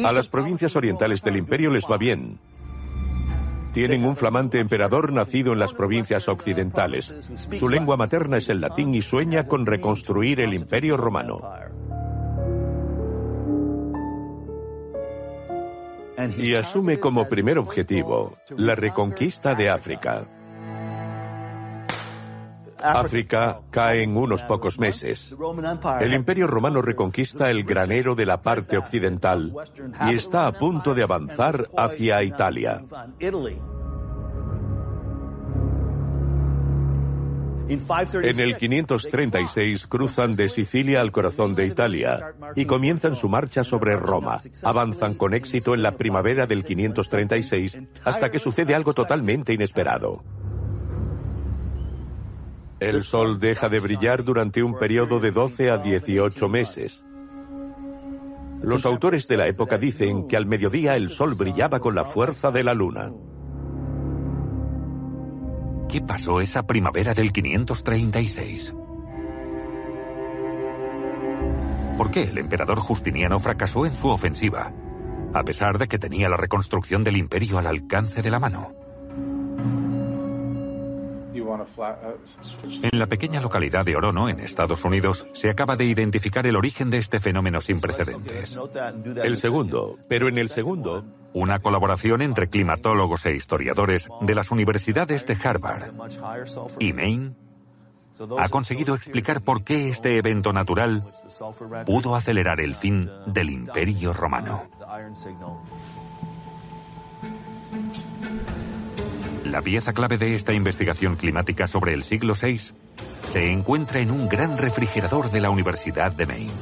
A 0.05 0.13
las 0.13 0.29
provincias 0.29 0.75
orientales 0.75 1.23
del 1.23 1.37
imperio 1.37 1.71
les 1.71 1.85
va 1.85 1.99
bien, 1.99 2.41
tienen 3.73 4.05
un 4.05 4.17
flamante 4.17 4.59
emperador 4.59 5.13
nacido 5.13 5.53
en 5.53 5.61
las 5.61 5.73
provincias 5.73 6.27
occidentales. 6.27 7.15
Su 7.53 7.69
lengua 7.69 7.97
materna 7.97 8.39
es 8.39 8.49
el 8.49 8.61
latín 8.61 8.93
y 8.93 9.03
sueña 9.03 9.47
con 9.47 9.67
reconstruir 9.67 10.41
el 10.41 10.53
imperio 10.53 10.97
romano. 10.97 11.41
Y 16.39 16.55
asume 16.55 16.99
como 16.99 17.29
primer 17.29 17.59
objetivo 17.59 18.37
la 18.57 18.75
reconquista 18.75 19.55
de 19.55 19.71
África. 19.71 20.25
África 22.83 23.61
cae 23.71 24.03
en 24.03 24.17
unos 24.17 24.43
pocos 24.43 24.79
meses. 24.79 25.35
El 26.01 26.15
imperio 26.15 26.47
romano 26.47 26.83
reconquista 26.83 27.51
el 27.51 27.65
granero 27.65 28.15
de 28.15 28.27
la 28.27 28.43
parte 28.43 28.77
occidental 28.77 29.53
y 30.09 30.15
está 30.15 30.47
a 30.47 30.53
punto 30.53 30.95
de 30.95 31.03
avanzar 31.03 31.69
hacia 31.77 32.23
Italia. 32.23 32.83
En 37.69 38.41
el 38.41 38.57
536 38.57 39.87
cruzan 39.87 40.37
de 40.37 40.49
Sicilia 40.49 41.01
al 41.01 41.13
corazón 41.13 41.55
de 41.55 41.67
Italia 41.67 42.35
y 42.55 42.67
comienzan 42.67 43.15
su 43.15 43.29
marcha 43.29 43.65
sobre 43.65 43.97
Roma. 43.97 44.41
Avanzan 44.63 45.15
con 45.15 45.33
éxito 45.35 45.75
en 45.75 45.83
la 45.83 45.97
primavera 45.97 46.47
del 46.47 46.65
536 46.65 47.81
hasta 48.05 48.31
que 48.31 48.39
sucede 48.39 48.75
algo 48.75 48.93
totalmente 48.93 49.53
inesperado. 49.53 50.23
El 52.81 53.05
sol 53.05 53.39
deja 53.39 53.69
de 53.69 53.79
brillar 53.79 54.25
durante 54.25 54.63
un 54.63 54.77
periodo 54.77 55.21
de 55.21 55.31
12 55.31 55.71
a 55.71 55.79
18 55.79 56.49
meses. 56.49 57.05
Los 58.61 58.85
autores 58.87 59.29
de 59.29 59.37
la 59.37 59.47
época 59.47 59.79
dicen 59.79 60.27
que 60.27 60.37
al 60.37 60.47
mediodía 60.47 60.97
el 60.97 61.09
sol 61.09 61.35
brillaba 61.37 61.81
con 61.81 61.95
la 61.95 62.05
fuerza 62.05 62.51
de 62.51 62.65
la 62.65 62.75
luna. 62.75 63.13
¿Qué 65.93 66.01
pasó 66.01 66.41
esa 66.41 66.67
primavera 66.67 67.13
del 67.13 67.33
536? 67.33 68.75
¿Por 71.99 72.11
qué 72.11 72.23
el 72.23 72.39
emperador 72.39 72.81
Justiniano 72.81 73.39
fracasó 73.39 73.85
en 73.85 73.95
su 73.95 74.09
ofensiva, 74.09 74.73
a 75.35 75.45
pesar 75.45 75.77
de 75.77 75.89
que 75.89 75.99
tenía 75.99 76.31
la 76.31 76.39
reconstrucción 76.39 77.05
del 77.05 77.19
imperio 77.19 77.59
al 77.59 77.67
alcance 77.67 78.23
de 78.23 78.31
la 78.31 78.41
mano? 78.41 78.73
En 82.83 82.99
la 82.99 83.07
pequeña 83.07 83.41
localidad 83.41 83.85
de 83.85 83.97
Orono, 83.97 84.29
en 84.29 84.41
Estados 84.41 84.85
Unidos, 84.85 85.27
se 85.33 85.51
acaba 85.51 85.77
de 85.77 85.85
identificar 85.85 86.47
el 86.47 86.57
origen 86.57 86.91
de 86.91 86.99
este 86.99 87.21
fenómeno 87.21 87.61
sin 87.61 87.81
precedentes. 87.81 88.57
El 89.23 89.37
segundo, 89.37 89.99
pero 90.09 90.29
en 90.29 90.39
el 90.39 90.49
segundo... 90.49 91.05
Una 91.35 91.61
colaboración 91.61 92.21
entre 92.21 92.51
climatólogos 92.51 93.25
e 93.25 93.35
historiadores 93.35 94.07
de 94.21 94.35
las 94.35 94.51
universidades 94.51 95.27
de 95.27 95.39
Harvard 95.43 95.91
y 96.79 96.93
Maine 96.93 97.33
ha 98.39 98.49
conseguido 98.51 98.95
explicar 98.95 99.41
por 99.41 99.65
qué 99.65 99.89
este 99.89 100.19
evento 100.19 100.53
natural 100.53 101.11
pudo 101.87 102.15
acelerar 102.15 102.61
el 102.61 102.75
fin 102.75 103.11
del 103.27 103.51
Imperio 103.51 104.13
Romano. 104.13 104.69
La 109.53 109.61
pieza 109.61 109.93
clave 109.93 110.17
de 110.17 110.35
esta 110.35 110.55
investigación 110.55 111.17
climática 111.17 111.67
sobre 111.67 111.93
el 111.93 112.05
siglo 112.05 112.33
VI 112.33 112.73
se 113.31 113.53
encuentra 113.53 114.01
en 114.01 114.11
un 114.11 114.27
gran 114.27 114.57
refrigerador 114.57 115.31
de 115.31 115.41
la 115.41 115.51
Universidad 115.51 116.11
de 116.11 116.25
Maine. 116.25 116.53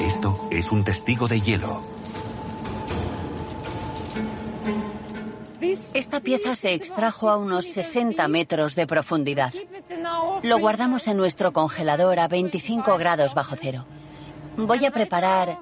Esto 0.00 0.48
es 0.52 0.70
un 0.70 0.84
testigo 0.84 1.26
de 1.26 1.40
hielo. 1.40 1.82
Esta 5.92 6.20
pieza 6.20 6.54
se 6.54 6.72
extrajo 6.74 7.30
a 7.30 7.36
unos 7.36 7.66
60 7.66 8.28
metros 8.28 8.76
de 8.76 8.86
profundidad. 8.86 9.52
Lo 10.44 10.58
guardamos 10.60 11.08
en 11.08 11.16
nuestro 11.16 11.52
congelador 11.52 12.20
a 12.20 12.28
25 12.28 12.96
grados 12.96 13.34
bajo 13.34 13.56
cero. 13.60 13.86
Voy 14.56 14.84
a 14.84 14.92
preparar 14.92 15.58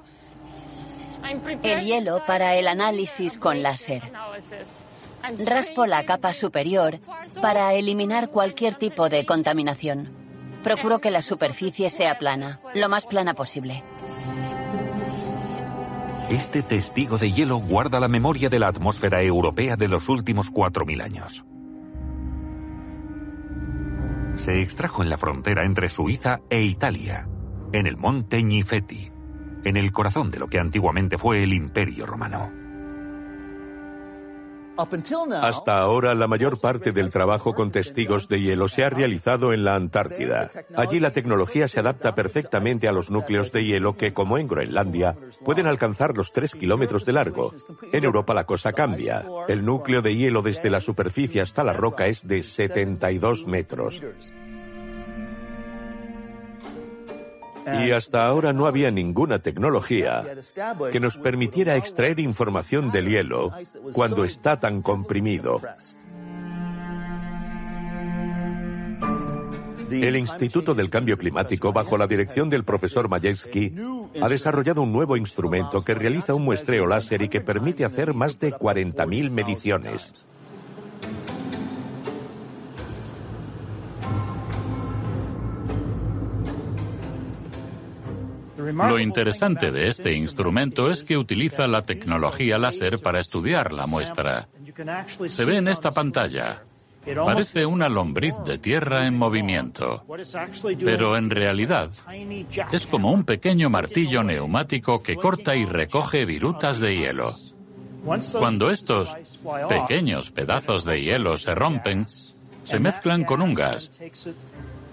el 1.63 1.85
hielo 1.85 2.23
para 2.27 2.57
el 2.57 2.69
análisis 2.69 3.39
con 3.39 3.63
láser. 3.63 4.03
Raspo 5.47 5.87
la 5.87 6.05
capa 6.05 6.35
superior 6.35 6.99
para 7.41 7.73
eliminar 7.75 8.31
cualquier 8.31 8.75
tipo 8.75 9.09
de 9.09 9.25
contaminación. 9.25 10.11
Procuro 10.63 11.01
que 11.01 11.11
la 11.11 11.23
superficie 11.23 11.91
sea 11.91 12.19
plana, 12.19 12.61
lo 12.75 12.89
más 12.89 13.07
plana 13.07 13.35
posible. 13.35 13.83
Este 16.31 16.63
testigo 16.63 17.19
de 17.19 17.33
hielo 17.33 17.59
guarda 17.59 18.01
la 18.01 18.09
memoria 18.09 18.49
de 18.49 18.59
la 18.59 18.69
atmósfera 18.69 19.23
europea 19.23 19.77
de 19.77 19.89
los 19.89 20.09
últimos 20.09 20.51
4.000 20.53 21.03
años. 21.03 21.45
Se 24.37 24.63
extrajo 24.63 25.03
en 25.03 25.11
la 25.11 25.19
frontera 25.19 25.65
entre 25.65 25.89
Suiza 25.89 26.41
e 26.49 26.63
Italia, 26.63 27.29
en 27.73 27.87
el 27.87 27.97
monte 27.97 28.41
Gnifeti 28.41 29.12
en 29.65 29.77
el 29.77 29.93
corazón 29.93 30.31
de 30.31 30.39
lo 30.39 30.49
que 30.49 30.59
antiguamente 30.59 31.19
fue 31.19 31.43
el 31.43 31.53
Imperio 31.53 32.07
Romano. 32.07 32.63
Hasta 35.43 35.79
ahora, 35.81 36.15
la 36.15 36.27
mayor 36.27 36.59
parte 36.59 36.93
del 36.93 37.11
trabajo 37.11 37.53
con 37.53 37.71
testigos 37.71 38.29
de 38.29 38.41
hielo 38.41 38.69
se 38.69 38.85
ha 38.85 38.91
realizado 38.91 39.53
en 39.53 39.65
la 39.65 39.75
Antártida. 39.75 40.51
Allí 40.77 40.99
la 40.99 41.13
tecnología 41.13 41.69
se 41.69 41.81
adapta 41.81 42.15
perfectamente 42.15 42.89
a 42.89 42.93
los 42.93 43.11
núcleos 43.11 43.53
de 43.53 43.65
hielo 43.65 43.97
que, 43.97 44.15
como 44.15 44.39
en 44.39 44.49
Groenlandia, 44.49 45.17
pueden 45.45 45.67
alcanzar 45.67 46.17
los 46.17 46.33
3 46.33 46.55
kilómetros 46.55 47.05
de 47.05 47.13
largo. 47.13 47.55
En 47.93 48.05
Europa 48.05 48.33
la 48.35 48.45
cosa 48.45 48.73
cambia. 48.73 49.25
El 49.47 49.65
núcleo 49.65 50.01
de 50.01 50.17
hielo 50.17 50.41
desde 50.41 50.71
la 50.71 50.81
superficie 50.81 51.43
hasta 51.43 51.65
la 51.65 51.75
roca 51.75 52.07
es 52.07 52.27
de 52.27 52.43
72 52.43 53.47
metros. 53.47 54.03
Y 57.67 57.91
hasta 57.93 58.27
ahora 58.27 58.53
no 58.53 58.67
había 58.67 58.91
ninguna 58.91 59.39
tecnología 59.39 60.25
que 60.93 61.01
nos 61.01 61.17
permitiera 61.17 61.77
extraer 61.77 62.21
información 62.21 62.91
del 62.91 63.09
hielo 63.09 63.53
cuando 63.93 64.25
está 64.25 64.59
tan 64.59 64.83
comprimido. 64.83 65.61
El 69.91 70.17
Instituto 70.17 70.75
del 70.75 70.89
Cambio 70.89 71.19
Climático, 71.19 71.73
bajo 71.73 71.99
la 71.99 72.07
dirección 72.07 72.49
del 72.49 72.65
profesor 72.65 73.09
Majewski, 73.09 73.75
ha 74.23 74.29
desarrollado 74.29 74.83
un 74.83 74.93
nuevo 74.93 75.17
instrumento 75.17 75.85
que 75.85 75.95
realiza 75.95 76.35
un 76.35 76.45
muestreo 76.45 76.87
láser 76.87 77.23
y 77.23 77.29
que 77.29 77.43
permite 77.43 77.85
hacer 77.85 78.15
más 78.15 78.39
de 78.39 78.55
40.000 78.55 79.31
mediciones. 79.31 80.27
Lo 88.89 88.99
interesante 88.99 89.71
de 89.71 89.89
este 89.89 90.15
instrumento 90.15 90.91
es 90.91 91.03
que 91.03 91.19
utiliza 91.19 91.67
la 91.67 91.83
tecnología 91.83 92.59
láser 92.59 92.99
para 92.99 93.21
estudiar 93.21 93.73
la 93.73 93.87
muestra. 93.87 94.49
Se 95.27 95.45
ve 95.45 95.57
en 95.57 95.69
esta 95.69 95.91
pantalla. 95.91 96.63
Parece 97.05 97.67
una 97.67 97.89
lombriz 97.89 98.35
de 98.47 98.59
tierra 98.59 99.07
en 99.09 99.19
movimiento, 99.19 100.05
pero 100.85 101.17
en 101.17 101.31
realidad 101.31 101.91
es 102.71 102.87
como 102.87 103.11
un 103.11 103.25
pequeño 103.25 103.69
martillo 103.71 104.23
neumático 104.23 105.03
que 105.03 105.17
corta 105.17 105.57
y 105.57 105.65
recoge 105.65 106.25
virutas 106.25 106.79
de 106.79 106.97
hielo. 106.97 107.35
Cuando 108.05 108.71
estos 108.71 109.09
pequeños 109.69 110.31
pedazos 110.31 110.85
de 110.85 111.03
hielo 111.03 111.37
se 111.37 111.55
rompen, 111.55 112.07
se 112.63 112.79
mezclan 112.79 113.25
con 113.25 113.43
un 113.43 113.55
gas. 113.55 113.91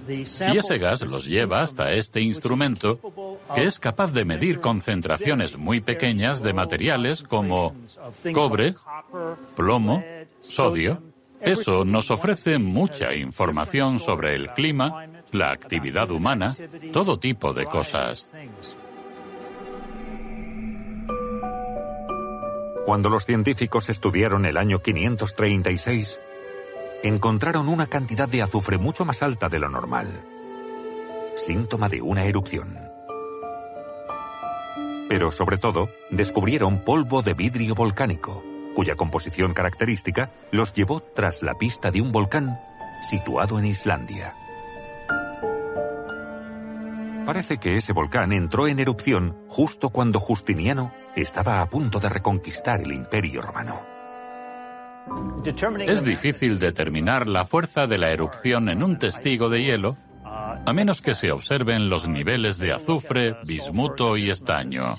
Y 0.07 0.57
ese 0.57 0.77
gas 0.79 1.01
los 1.01 1.25
lleva 1.25 1.59
hasta 1.59 1.91
este 1.91 2.21
instrumento 2.21 2.99
que 3.55 3.63
es 3.65 3.79
capaz 3.79 4.11
de 4.11 4.25
medir 4.25 4.59
concentraciones 4.59 5.57
muy 5.57 5.81
pequeñas 5.81 6.41
de 6.41 6.53
materiales 6.53 7.23
como 7.23 7.75
cobre, 8.33 8.75
plomo, 9.55 10.03
sodio. 10.41 11.01
Eso 11.41 11.85
nos 11.85 12.11
ofrece 12.11 12.57
mucha 12.57 13.13
información 13.15 13.99
sobre 13.99 14.35
el 14.35 14.49
clima, 14.51 15.07
la 15.31 15.51
actividad 15.51 16.11
humana, 16.11 16.55
todo 16.91 17.17
tipo 17.17 17.53
de 17.53 17.65
cosas. 17.65 18.27
Cuando 22.85 23.09
los 23.09 23.25
científicos 23.25 23.87
estudiaron 23.89 24.45
el 24.45 24.57
año 24.57 24.79
536, 24.79 26.17
encontraron 27.03 27.69
una 27.69 27.87
cantidad 27.87 28.27
de 28.27 28.41
azufre 28.41 28.77
mucho 28.77 29.05
más 29.05 29.21
alta 29.21 29.47
de 29.47 29.59
lo 29.59 29.69
normal, 29.69 30.25
síntoma 31.35 31.87
de 31.87 32.01
una 32.01 32.25
erupción. 32.25 32.88
Pero 35.09 35.31
sobre 35.31 35.57
todo, 35.57 35.89
descubrieron 36.11 36.85
polvo 36.85 37.23
de 37.23 37.33
vidrio 37.33 37.75
volcánico, 37.75 38.43
cuya 38.75 38.95
composición 38.95 39.53
característica 39.53 40.31
los 40.51 40.71
llevó 40.71 41.01
tras 41.01 41.41
la 41.41 41.55
pista 41.55 41.91
de 41.91 41.99
un 41.99 42.11
volcán 42.11 42.59
situado 43.09 43.57
en 43.57 43.65
Islandia. 43.65 44.35
Parece 47.25 47.57
que 47.57 47.77
ese 47.77 47.91
volcán 47.91 48.31
entró 48.31 48.67
en 48.67 48.79
erupción 48.79 49.35
justo 49.47 49.89
cuando 49.89 50.19
Justiniano 50.19 50.93
estaba 51.15 51.61
a 51.61 51.69
punto 51.69 51.99
de 51.99 52.09
reconquistar 52.09 52.81
el 52.81 52.91
imperio 52.91 53.41
romano. 53.41 53.81
Es 55.87 56.03
difícil 56.03 56.59
determinar 56.59 57.27
la 57.27 57.45
fuerza 57.45 57.87
de 57.87 57.97
la 57.97 58.11
erupción 58.11 58.69
en 58.69 58.83
un 58.83 58.99
testigo 58.99 59.49
de 59.49 59.63
hielo, 59.63 59.97
a 60.65 60.73
menos 60.73 61.01
que 61.01 61.15
se 61.15 61.31
observen 61.31 61.89
los 61.89 62.07
niveles 62.07 62.57
de 62.57 62.73
azufre, 62.73 63.35
bismuto 63.45 64.17
y 64.17 64.29
estaño. 64.29 64.93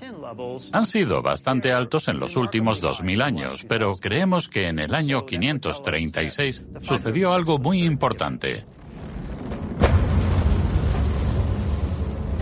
Han 0.73 0.87
sido 0.87 1.23
bastante 1.23 1.73
altos 1.73 2.09
en 2.09 2.19
los 2.19 2.37
últimos 2.37 2.83
2.000 2.83 3.23
años, 3.23 3.65
pero 3.69 3.95
creemos 3.97 4.49
que 4.49 4.69
en 4.69 4.79
el 4.79 4.95
año 4.95 5.27
536 5.27 6.65
sucedió 6.81 7.33
algo 7.33 7.59
muy 7.59 7.83
importante. 7.83 8.65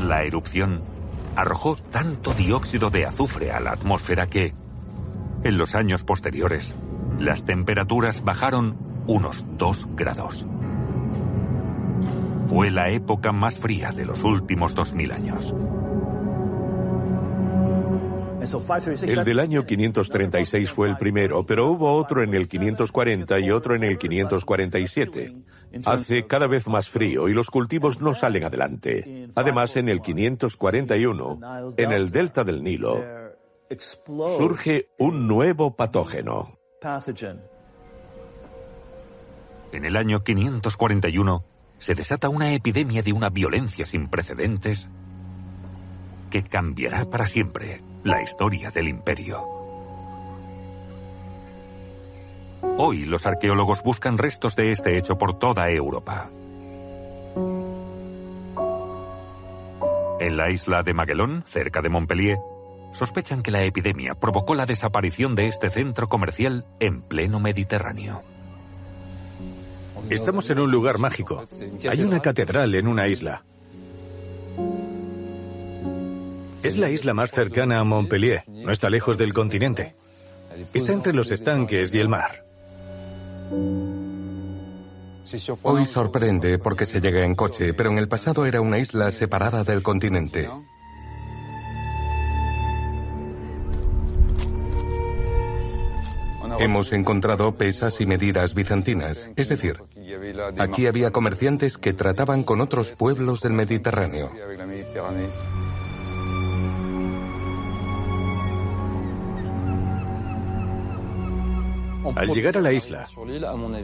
La 0.02 0.24
erupción 0.24 0.82
arrojó 1.36 1.76
tanto 1.76 2.34
dióxido 2.34 2.90
de 2.90 3.06
azufre 3.06 3.52
a 3.52 3.60
la 3.60 3.72
atmósfera 3.72 4.28
que, 4.28 4.54
en 5.44 5.58
los 5.58 5.74
años 5.74 6.04
posteriores, 6.04 6.74
las 7.18 7.44
temperaturas 7.44 8.22
bajaron 8.24 8.76
unos 9.06 9.44
2 9.56 9.88
grados. 9.96 10.46
Fue 12.48 12.70
la 12.70 12.88
época 12.90 13.32
más 13.32 13.54
fría 13.54 13.92
de 13.92 14.06
los 14.06 14.24
últimos 14.24 14.74
2000 14.74 15.12
años. 15.12 15.54
El 19.02 19.24
del 19.24 19.40
año 19.40 19.66
536 19.66 20.70
fue 20.70 20.88
el 20.88 20.96
primero, 20.96 21.44
pero 21.44 21.70
hubo 21.70 21.92
otro 21.92 22.22
en 22.22 22.32
el 22.32 22.48
540 22.48 23.40
y 23.40 23.50
otro 23.50 23.74
en 23.74 23.84
el 23.84 23.98
547. 23.98 25.34
Hace 25.84 26.26
cada 26.26 26.46
vez 26.46 26.66
más 26.68 26.88
frío 26.88 27.28
y 27.28 27.34
los 27.34 27.50
cultivos 27.50 28.00
no 28.00 28.14
salen 28.14 28.44
adelante. 28.44 29.28
Además, 29.34 29.76
en 29.76 29.88
el 29.88 30.00
541, 30.00 31.40
en 31.76 31.92
el 31.92 32.10
delta 32.10 32.44
del 32.44 32.62
Nilo, 32.62 33.04
surge 34.38 34.88
un 34.98 35.26
nuevo 35.26 35.76
patógeno. 35.76 36.58
En 39.72 39.84
el 39.84 39.96
año 39.96 40.24
541 40.24 41.47
se 41.78 41.94
desata 41.94 42.28
una 42.28 42.52
epidemia 42.52 43.02
de 43.02 43.12
una 43.12 43.30
violencia 43.30 43.86
sin 43.86 44.08
precedentes 44.08 44.88
que 46.30 46.42
cambiará 46.42 47.04
para 47.04 47.26
siempre 47.26 47.82
la 48.04 48.22
historia 48.22 48.70
del 48.70 48.88
imperio. 48.88 49.46
Hoy 52.76 53.04
los 53.04 53.26
arqueólogos 53.26 53.82
buscan 53.82 54.18
restos 54.18 54.56
de 54.56 54.72
este 54.72 54.98
hecho 54.98 55.18
por 55.18 55.38
toda 55.38 55.70
Europa. 55.70 56.30
En 60.20 60.36
la 60.36 60.50
isla 60.50 60.82
de 60.82 60.94
Maguelón, 60.94 61.44
cerca 61.46 61.80
de 61.80 61.88
Montpellier, 61.88 62.38
sospechan 62.92 63.42
que 63.42 63.50
la 63.50 63.62
epidemia 63.62 64.14
provocó 64.14 64.54
la 64.54 64.66
desaparición 64.66 65.34
de 65.34 65.46
este 65.46 65.70
centro 65.70 66.08
comercial 66.08 66.66
en 66.80 67.02
pleno 67.02 67.40
Mediterráneo. 67.40 68.22
Estamos 70.10 70.48
en 70.50 70.58
un 70.58 70.70
lugar 70.70 70.98
mágico. 70.98 71.46
Hay 71.88 72.02
una 72.02 72.20
catedral 72.20 72.74
en 72.74 72.86
una 72.86 73.08
isla. 73.08 73.44
Es 76.62 76.76
la 76.76 76.90
isla 76.90 77.14
más 77.14 77.30
cercana 77.30 77.78
a 77.78 77.84
Montpellier, 77.84 78.42
no 78.48 78.72
está 78.72 78.90
lejos 78.90 79.16
del 79.16 79.32
continente. 79.32 79.94
Está 80.74 80.92
entre 80.92 81.12
los 81.12 81.30
estanques 81.30 81.94
y 81.94 81.98
el 81.98 82.08
mar. 82.08 82.44
Hoy 85.62 85.84
sorprende 85.84 86.58
porque 86.58 86.86
se 86.86 87.00
llega 87.00 87.22
en 87.22 87.34
coche, 87.34 87.74
pero 87.74 87.90
en 87.90 87.98
el 87.98 88.08
pasado 88.08 88.46
era 88.46 88.60
una 88.60 88.78
isla 88.78 89.12
separada 89.12 89.62
del 89.62 89.82
continente. 89.82 90.48
Hemos 96.60 96.92
encontrado 96.92 97.54
pesas 97.54 98.00
y 98.00 98.06
medidas 98.06 98.54
bizantinas, 98.54 99.30
es 99.36 99.48
decir, 99.48 99.80
aquí 100.58 100.86
había 100.86 101.10
comerciantes 101.10 101.78
que 101.78 101.92
trataban 101.92 102.42
con 102.42 102.60
otros 102.60 102.90
pueblos 102.90 103.40
del 103.40 103.52
Mediterráneo. 103.52 104.30
Al 112.16 112.28
llegar 112.28 112.56
a 112.56 112.60
la 112.60 112.72
isla, 112.72 113.04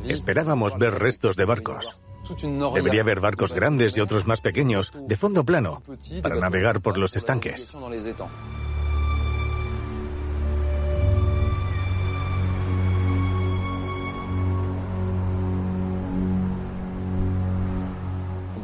esperábamos 0.09 0.77
ver 0.79 0.95
restos 0.95 1.37
de 1.37 1.45
barcos. 1.45 1.97
Debería 2.75 3.03
haber 3.03 3.20
barcos 3.20 3.53
grandes 3.53 3.97
y 3.97 4.01
otros 4.01 4.27
más 4.27 4.41
pequeños, 4.41 4.93
de 5.07 5.16
fondo 5.16 5.45
plano, 5.45 5.83
para 6.22 6.37
navegar 6.37 6.81
por 6.81 6.97
los 6.97 7.16
estanques. 7.16 7.70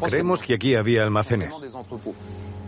Creemos 0.08 0.42
que 0.42 0.54
aquí 0.54 0.74
había 0.74 1.02
almacenes. 1.02 1.54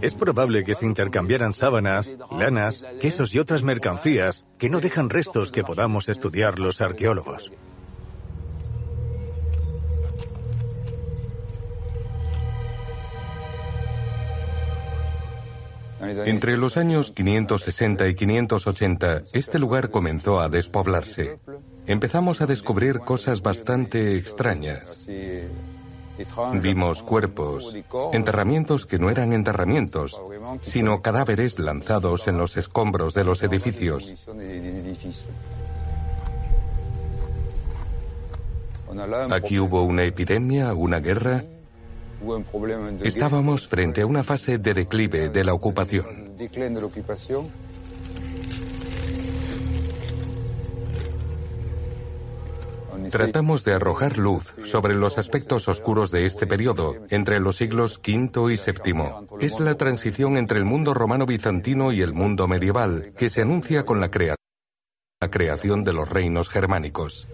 Es 0.01 0.15
probable 0.15 0.65
que 0.65 0.75
se 0.75 0.85
intercambiaran 0.85 1.53
sábanas, 1.53 2.15
lanas, 2.31 2.85
quesos 3.01 3.35
y 3.35 3.39
otras 3.39 3.63
mercancías 3.63 4.45
que 4.59 4.69
no 4.69 4.81
dejan 4.81 5.11
restos 5.11 5.53
que 5.53 5.63
podamos 5.63 6.09
estudiar 6.09 6.59
los 6.59 6.81
arqueólogos. 6.81 7.53
Entre 16.27 16.57
los 16.57 16.77
años 16.77 17.13
560 17.13 18.09
y 18.09 18.15
580, 18.17 19.23
este 19.33 19.59
lugar 19.61 19.91
comenzó 19.91 20.41
a 20.41 20.49
despoblarse. 20.49 21.39
Empezamos 21.87 22.41
a 22.41 22.47
descubrir 22.47 22.99
cosas 22.99 23.41
bastante 23.41 24.17
extrañas. 24.17 25.07
Vimos 26.61 27.03
cuerpos, 27.03 27.77
enterramientos 28.13 28.87
que 28.87 28.99
no 28.99 29.11
eran 29.11 29.33
enterramientos, 29.33 30.21
sino 30.63 31.03
cadáveres 31.03 31.59
lanzados 31.59 32.29
en 32.29 32.39
los 32.39 32.57
escombros 32.57 33.15
de 33.15 33.25
los 33.25 33.43
edificios. 33.43 34.15
Aquí 39.31 39.59
hubo 39.59 39.83
una 39.83 40.05
epidemia, 40.05 40.75
una 40.75 41.01
guerra. 41.01 41.45
Estábamos 43.03 43.67
frente 43.67 44.03
a 44.03 44.07
una 44.07 44.23
fase 44.23 44.59
de 44.59 44.75
declive 44.75 45.29
de 45.31 45.45
la 45.45 45.55
ocupación. 45.55 46.37
Tratamos 53.11 53.65
de 53.65 53.75
arrojar 53.75 54.19
luz 54.19 54.55
sobre 54.65 54.95
los 54.95 55.19
aspectos 55.19 55.69
oscuros 55.69 56.11
de 56.11 56.27
este 56.27 56.47
periodo, 56.47 56.95
entre 57.11 57.41
los 57.41 57.57
siglos 57.57 57.99
V 57.99 58.53
y 58.53 58.57
VII. 58.57 59.03
Es 59.41 59.61
la 59.61 59.77
transición 59.77 60.37
entre 60.37 60.59
el 60.59 60.65
mundo 60.65 60.95
romano 60.95 61.27
bizantino 61.27 61.93
y 61.93 62.03
el 62.03 62.13
mundo 62.13 62.47
medieval, 62.47 63.13
que 63.17 63.31
se 63.31 63.43
anuncia 63.43 63.85
con 63.85 64.01
la, 64.01 64.11
la 65.21 65.31
creación 65.31 65.85
de 65.85 65.93
los 65.93 66.09
reinos 66.09 66.49
germánicos. 66.49 67.27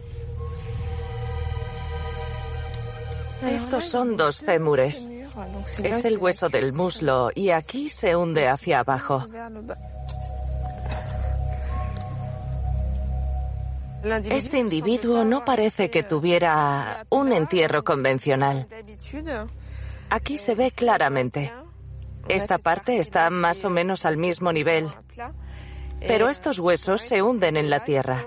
Estos 3.42 3.88
son 3.88 4.16
dos 4.16 4.38
fémures. 4.38 5.08
Es 5.82 6.04
el 6.04 6.18
hueso 6.18 6.48
del 6.48 6.72
muslo 6.72 7.30
y 7.34 7.50
aquí 7.50 7.88
se 7.90 8.16
hunde 8.16 8.48
hacia 8.48 8.80
abajo. 8.80 9.24
Este 14.03 14.59
individuo 14.59 15.24
no 15.24 15.44
parece 15.44 15.90
que 15.90 16.03
tuviera 16.03 17.05
un 17.11 17.32
entierro 17.32 17.82
convencional. 17.82 18.68
Aquí 20.11 20.38
se 20.38 20.55
ve 20.55 20.70
claramente. 20.70 21.53
Esta 22.28 22.59
parte 22.59 22.99
está 22.99 23.28
más 23.30 23.64
o 23.64 23.70
menos 23.70 24.05
al 24.05 24.16
mismo 24.16 24.53
nivel, 24.53 24.88
pero 26.01 26.28
estos 26.28 26.59
huesos 26.59 27.03
se 27.03 27.22
hunden 27.22 27.57
en 27.57 27.70
la 27.70 27.84
tierra. 27.84 28.24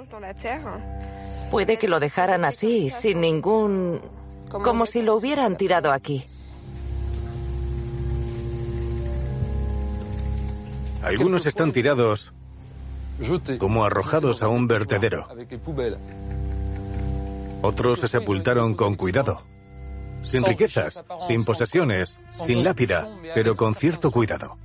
Puede 1.52 1.78
que 1.78 1.88
lo 1.88 2.00
dejaran 2.00 2.44
así, 2.46 2.90
sin 2.90 3.22
ningún... 3.22 4.02
como 4.50 4.86
si 4.86 5.02
lo 5.02 5.16
hubieran 5.16 5.58
tirado 5.58 5.92
aquí. 5.92 6.26
Algunos 11.02 11.46
están 11.46 11.72
tirados 11.72 12.34
como 13.58 13.86
arrojados 13.86 14.44
a 14.44 14.48
un 14.48 14.68
vertedero. 14.68 15.28
Otros 17.62 18.00
se 18.00 18.08
sepultaron 18.08 18.74
con 18.76 18.96
cuidado, 18.96 19.44
sin 20.24 20.44
riquezas, 20.44 21.04
sin 21.28 21.46
posesiones, 21.46 22.18
sin 22.30 22.64
lápida, 22.64 23.08
pero 23.36 23.56
con 23.56 23.76
cierto 23.76 24.12
cuidado. 24.12 24.58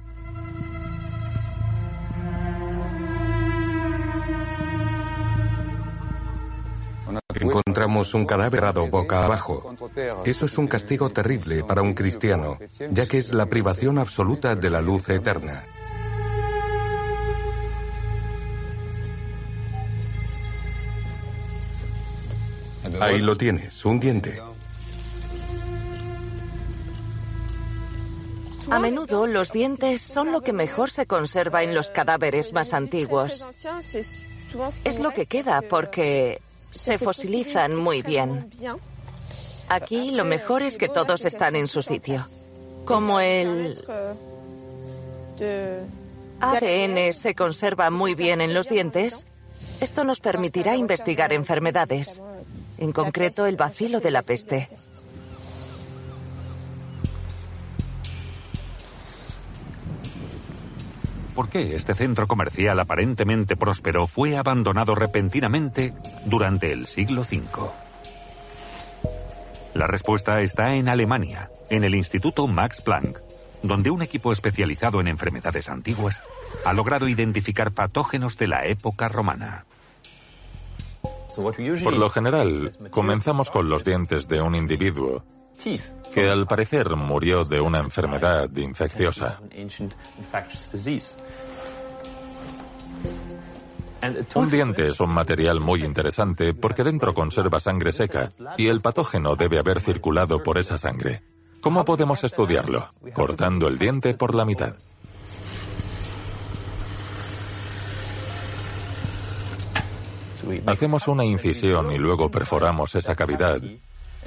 Encontramos 7.39 8.15
un 8.15 8.25
cadáver 8.25 8.63
dado 8.63 8.87
boca 8.89 9.25
abajo. 9.25 9.75
Eso 10.25 10.47
es 10.47 10.59
un 10.59 10.67
castigo 10.67 11.11
terrible 11.11 11.65
para 11.65 11.83
un 11.83 11.95
cristiano, 11.95 12.59
ya 12.91 13.07
que 13.07 13.19
es 13.19 13.33
la 13.33 13.47
privación 13.47 13.99
absoluta 13.99 14.57
de 14.57 14.71
la 14.71 14.81
luz 14.81 15.09
eterna. 15.11 15.65
Ahí 23.01 23.19
lo 23.21 23.37
tienes, 23.37 23.85
un 23.85 24.01
diente. 24.01 24.41
A 28.71 28.81
menudo 28.81 29.27
los 29.27 29.53
dientes 29.53 30.03
son 30.03 30.33
lo 30.33 30.41
que 30.41 30.53
mejor 30.53 30.91
se 30.91 31.07
conserva 31.07 31.63
en 31.63 31.75
los 31.75 31.91
cadáveres 31.91 32.53
más 32.53 32.73
antiguos. 32.73 33.47
Es 34.85 34.99
lo 34.99 35.13
que 35.13 35.27
queda 35.27 35.63
porque 35.63 36.41
se 36.71 36.99
fosilizan 36.99 37.77
muy 37.77 38.03
bien. 38.03 38.51
Aquí 39.69 40.11
lo 40.11 40.25
mejor 40.25 40.63
es 40.63 40.77
que 40.77 40.89
todos 40.89 41.25
están 41.25 41.55
en 41.57 41.69
su 41.69 41.83
sitio. 41.83 42.27
Como 42.85 43.21
el 43.21 43.83
ADN 46.41 47.13
se 47.13 47.35
conserva 47.35 47.91
muy 47.91 48.15
bien 48.15 48.41
en 48.41 48.53
los 48.53 48.69
dientes, 48.69 49.27
esto 49.81 50.05
nos 50.05 50.21
permitirá 50.21 50.77
investigar 50.77 51.33
enfermedades 51.33 52.21
en 52.79 52.93
concreto 52.93 53.47
el 53.47 53.57
vacilo 53.57 54.01
de 54.01 54.11
la 54.11 54.23
peste. 54.23 54.69
¿Por 61.35 61.51
qué 61.51 61.77
este 61.77 61.95
centro 61.95 62.27
comercial 62.27 62.81
aparentemente 62.81 63.57
próspero 63.57 64.07
fue 64.07 64.39
abandonado 64.39 64.95
repentinamente 64.95 65.93
durante 66.25 66.73
el 66.73 66.87
siglo 66.87 67.23
V? 67.23 67.71
La 69.75 69.87
respuesta 69.87 70.41
está 70.41 70.77
en 70.77 70.89
Alemania, 70.89 71.51
en 71.69 71.85
el 71.85 71.95
Instituto 71.95 72.47
Max 72.47 72.81
Planck, 72.81 73.21
donde 73.63 73.91
un 73.91 74.01
equipo 74.01 74.33
especializado 74.33 75.03
en 75.03 75.09
enfermedades 75.09 75.69
antiguas 75.69 76.23
ha 76.65 76.73
logrado 76.73 77.07
identificar 77.07 77.73
patógenos 77.73 78.39
de 78.39 78.49
la 78.49 78.65
época 78.65 79.09
romana. 79.09 79.67
Por 81.37 81.97
lo 81.97 82.09
general, 82.09 82.77
comenzamos 82.91 83.51
con 83.51 83.69
los 83.69 83.85
dientes 83.85 84.27
de 84.29 84.41
un 84.41 84.55
individuo 84.55 85.25
que 86.13 86.29
al 86.29 86.47
parecer 86.47 86.97
murió 86.97 87.45
de 87.45 87.61
una 87.61 87.79
enfermedad 87.79 88.49
infecciosa. 88.57 89.41
Un 94.35 94.51
diente 94.51 94.89
es 94.89 95.01
un 95.01 95.11
material 95.11 95.61
muy 95.61 95.83
interesante 95.83 96.55
porque 96.55 96.85
dentro 96.85 97.15
conserva 97.15 97.61
sangre 97.61 97.93
seca 97.93 98.33
y 98.57 98.69
el 98.69 98.81
patógeno 98.81 99.37
debe 99.37 99.59
haber 99.59 99.81
circulado 99.81 100.43
por 100.43 100.59
esa 100.59 100.79
sangre. 100.79 101.23
¿Cómo 101.61 101.85
podemos 101.85 102.23
estudiarlo? 102.23 102.93
Cortando 103.13 103.67
el 103.67 103.79
diente 103.79 104.15
por 104.15 104.35
la 104.35 104.45
mitad. 104.45 104.77
Hacemos 110.67 111.09
una 111.09 111.25
incisión 111.25 111.91
y 111.93 111.99
luego 111.99 112.31
perforamos 112.31 112.95
esa 112.95 113.15
cavidad 113.15 113.61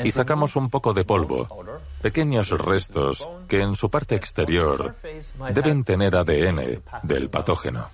y 0.04 0.12
sacamos 0.12 0.56
un 0.56 0.70
poco 0.70 0.94
de 0.94 1.04
polvo, 1.04 1.48
pequeños 2.02 2.50
restos 2.52 3.28
que 3.48 3.62
en 3.62 3.76
su 3.76 3.90
parte 3.90 4.16
exterior 4.16 4.96
deben 5.54 5.84
tener 5.84 6.16
ADN 6.16 6.82
del 7.04 7.30
patógeno. 7.30 7.90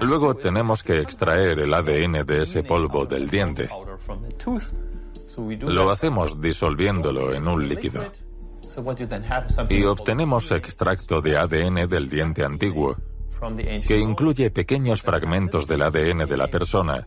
Luego 0.00 0.34
tenemos 0.34 0.82
que 0.82 1.00
extraer 1.00 1.60
el 1.60 1.74
ADN 1.74 2.24
de 2.24 2.42
ese 2.42 2.64
polvo 2.64 3.04
del 3.04 3.28
diente 3.28 3.68
lo 5.36 5.90
hacemos 5.90 6.40
disolviéndolo 6.40 7.32
en 7.32 7.48
un 7.48 7.68
líquido. 7.68 8.02
Y 9.68 9.84
obtenemos 9.84 10.50
extracto 10.52 11.20
de 11.20 11.38
ADN 11.38 11.88
del 11.88 12.08
diente 12.08 12.44
antiguo, 12.44 12.96
que 13.86 13.98
incluye 13.98 14.50
pequeños 14.50 15.02
fragmentos 15.02 15.66
del 15.66 15.82
ADN 15.82 16.26
de 16.26 16.36
la 16.36 16.48
persona. 16.48 17.06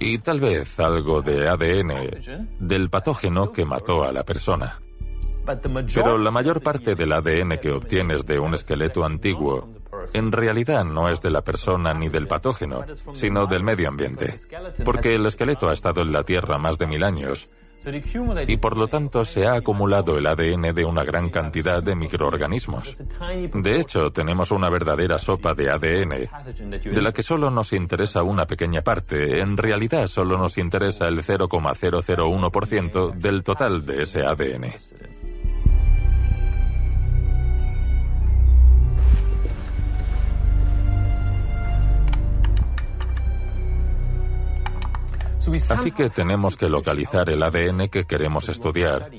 y 0.00 0.18
tal 0.18 0.40
vez 0.40 0.80
algo 0.80 1.20
de 1.20 1.46
ADN 1.46 2.58
del 2.58 2.88
patógeno 2.88 3.52
que 3.52 3.66
mató 3.66 4.02
a 4.02 4.12
la 4.12 4.24
persona. 4.24 4.80
Pero 5.94 6.18
la 6.18 6.30
mayor 6.30 6.62
parte 6.62 6.94
del 6.94 7.12
ADN 7.12 7.58
que 7.60 7.72
obtienes 7.72 8.26
de 8.26 8.38
un 8.38 8.54
esqueleto 8.54 9.04
antiguo 9.04 9.68
en 10.12 10.32
realidad 10.32 10.84
no 10.84 11.08
es 11.08 11.20
de 11.20 11.30
la 11.30 11.42
persona 11.42 11.92
ni 11.94 12.08
del 12.08 12.26
patógeno, 12.26 12.84
sino 13.12 13.46
del 13.46 13.62
medio 13.62 13.88
ambiente, 13.88 14.34
porque 14.84 15.14
el 15.14 15.26
esqueleto 15.26 15.68
ha 15.68 15.72
estado 15.72 16.02
en 16.02 16.12
la 16.12 16.22
Tierra 16.22 16.58
más 16.58 16.78
de 16.78 16.86
mil 16.86 17.02
años 17.02 17.50
y 18.46 18.56
por 18.58 18.76
lo 18.76 18.88
tanto 18.88 19.24
se 19.24 19.46
ha 19.46 19.54
acumulado 19.54 20.18
el 20.18 20.26
ADN 20.26 20.74
de 20.74 20.84
una 20.84 21.02
gran 21.02 21.30
cantidad 21.30 21.82
de 21.82 21.96
microorganismos. 21.96 22.98
De 23.54 23.78
hecho, 23.78 24.10
tenemos 24.10 24.50
una 24.50 24.68
verdadera 24.68 25.18
sopa 25.18 25.54
de 25.54 25.70
ADN, 25.70 26.28
de 26.82 27.02
la 27.02 27.12
que 27.12 27.22
solo 27.22 27.50
nos 27.50 27.72
interesa 27.72 28.22
una 28.22 28.44
pequeña 28.44 28.82
parte. 28.82 29.40
En 29.40 29.56
realidad 29.56 30.06
solo 30.08 30.36
nos 30.36 30.58
interesa 30.58 31.06
el 31.06 31.22
0,001% 31.22 33.14
del 33.14 33.42
total 33.42 33.86
de 33.86 34.02
ese 34.02 34.20
ADN. 34.26 34.66
Así 45.70 45.90
que 45.92 46.10
tenemos 46.10 46.56
que 46.56 46.68
localizar 46.68 47.30
el 47.30 47.42
ADN 47.42 47.88
que 47.88 48.04
queremos 48.04 48.48
estudiar 48.48 49.10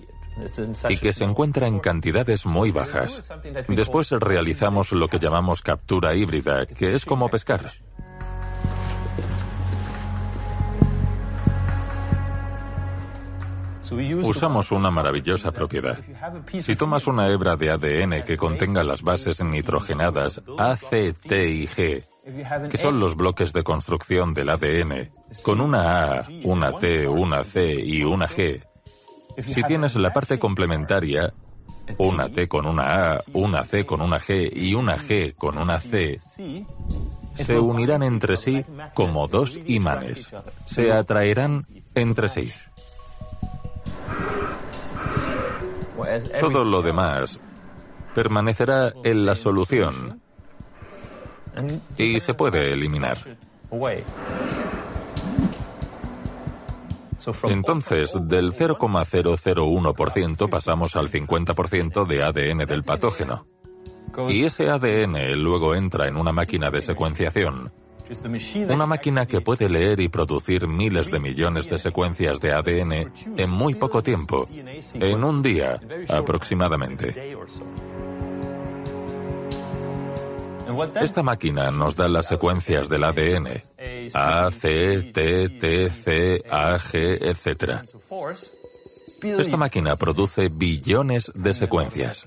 y 0.90 0.98
que 0.98 1.14
se 1.14 1.24
encuentra 1.24 1.68
en 1.68 1.80
cantidades 1.80 2.46
muy 2.46 2.72
bajas. 2.72 3.32
Después 3.68 4.12
realizamos 4.12 4.92
lo 4.92 5.08
que 5.08 5.20
llamamos 5.20 5.62
captura 5.62 6.16
híbrida, 6.16 6.66
que 6.66 6.94
es 6.94 7.06
como 7.06 7.30
pescar. 7.30 7.72
Usamos 14.24 14.72
una 14.72 14.90
maravillosa 14.90 15.52
propiedad. 15.52 16.00
Si 16.60 16.76
tomas 16.78 17.08
una 17.08 17.28
hebra 17.28 17.58
de 17.58 17.72
ADN 17.72 18.24
que 18.24 18.38
contenga 18.38 18.84
las 18.86 19.02
bases 19.02 19.44
nitrogenadas 19.44 20.42
A, 20.58 20.78
C, 20.78 21.14
T 21.14 21.50
y 21.50 21.68
G, 21.68 22.06
que 22.70 22.78
son 22.78 23.00
los 23.00 23.16
bloques 23.16 23.52
de 23.54 23.64
construcción 23.64 24.34
del 24.34 24.50
ADN, 24.50 25.12
con 25.44 25.60
una 25.60 26.20
A, 26.20 26.28
una 26.44 26.74
T, 26.74 27.08
una 27.08 27.44
C 27.44 27.74
y 27.74 28.04
una 28.04 28.28
G. 28.28 28.64
Si 29.38 29.64
tienes 29.64 29.96
la 29.96 30.14
parte 30.14 30.38
complementaria, 30.38 31.34
una 31.98 32.30
T 32.30 32.48
con 32.48 32.68
una 32.68 33.14
A, 33.14 33.24
una 33.34 33.64
C 33.64 33.86
con 33.86 34.02
una 34.02 34.20
G 34.20 34.52
y 34.56 34.76
una 34.76 34.98
G 34.98 35.34
con 35.36 35.58
una 35.58 35.80
C, 35.80 36.18
se 37.36 37.60
unirán 37.60 38.04
entre 38.04 38.38
sí 38.38 38.66
como 38.94 39.28
dos 39.28 39.58
imanes. 39.66 40.32
Se 40.66 40.92
atraerán 40.92 41.66
entre 41.96 42.30
sí. 42.30 42.52
Todo 46.40 46.64
lo 46.64 46.82
demás 46.82 47.40
permanecerá 48.14 48.94
en 49.04 49.26
la 49.26 49.36
solución 49.36 50.22
y 51.97 52.20
se 52.20 52.34
puede 52.34 52.74
eliminar. 52.74 53.18
Entonces, 57.43 58.14
del 58.24 58.52
0,001% 58.54 60.49
pasamos 60.49 60.95
al 60.95 61.10
50% 61.10 62.06
de 62.06 62.24
ADN 62.24 62.66
del 62.66 62.84
patógeno. 62.84 63.45
Y 64.30 64.43
ese 64.43 64.70
ADN 64.70 65.34
luego 65.41 65.76
entra 65.76 66.08
en 66.08 66.18
una 66.18 66.34
máquina 66.34 66.70
de 66.70 66.82
secuenciación. 66.82 67.72
Una 68.70 68.86
máquina 68.86 69.26
que 69.26 69.39
puede 69.39 69.70
leer 69.70 70.02
y 70.02 70.10
producir 70.10 70.68
miles 70.68 71.10
de 71.10 71.20
millones 71.20 71.70
de 71.70 71.80
secuencias 71.80 72.41
de 72.41 72.52
ADN 72.52 73.14
en 73.38 73.49
muy 73.49 73.76
poco 73.76 74.04
tiempo, 74.04 74.47
en 74.95 75.24
un 75.24 75.41
día 75.41 75.80
aproximadamente. 76.10 77.31
Esta 81.02 81.24
máquina 81.24 81.72
nos 81.72 81.96
da 81.96 82.08
las 82.08 82.28
secuencias 82.28 82.90
del 82.90 83.04
ADN, 83.04 83.64
A, 84.14 84.50
C, 84.52 85.12
T, 85.14 85.50
T, 85.50 85.90
C, 85.90 86.44
A, 86.50 86.78
G, 86.78 87.18
etc. 87.22 87.84
Esta 89.22 89.58
máquina 89.58 89.96
produce 89.96 90.50
billones 90.50 91.32
de 91.36 91.54
secuencias. 91.54 92.26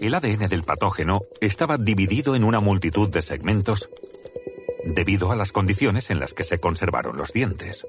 El 0.00 0.14
ADN 0.14 0.48
del 0.48 0.62
patógeno 0.62 1.22
estaba 1.40 1.76
dividido 1.76 2.36
en 2.36 2.44
una 2.44 2.60
multitud 2.60 3.08
de 3.08 3.22
segmentos 3.22 3.88
debido 4.84 5.32
a 5.32 5.36
las 5.36 5.52
condiciones 5.52 6.10
en 6.10 6.20
las 6.20 6.32
que 6.32 6.44
se 6.44 6.60
conservaron 6.60 7.16
los 7.16 7.32
dientes. 7.32 7.84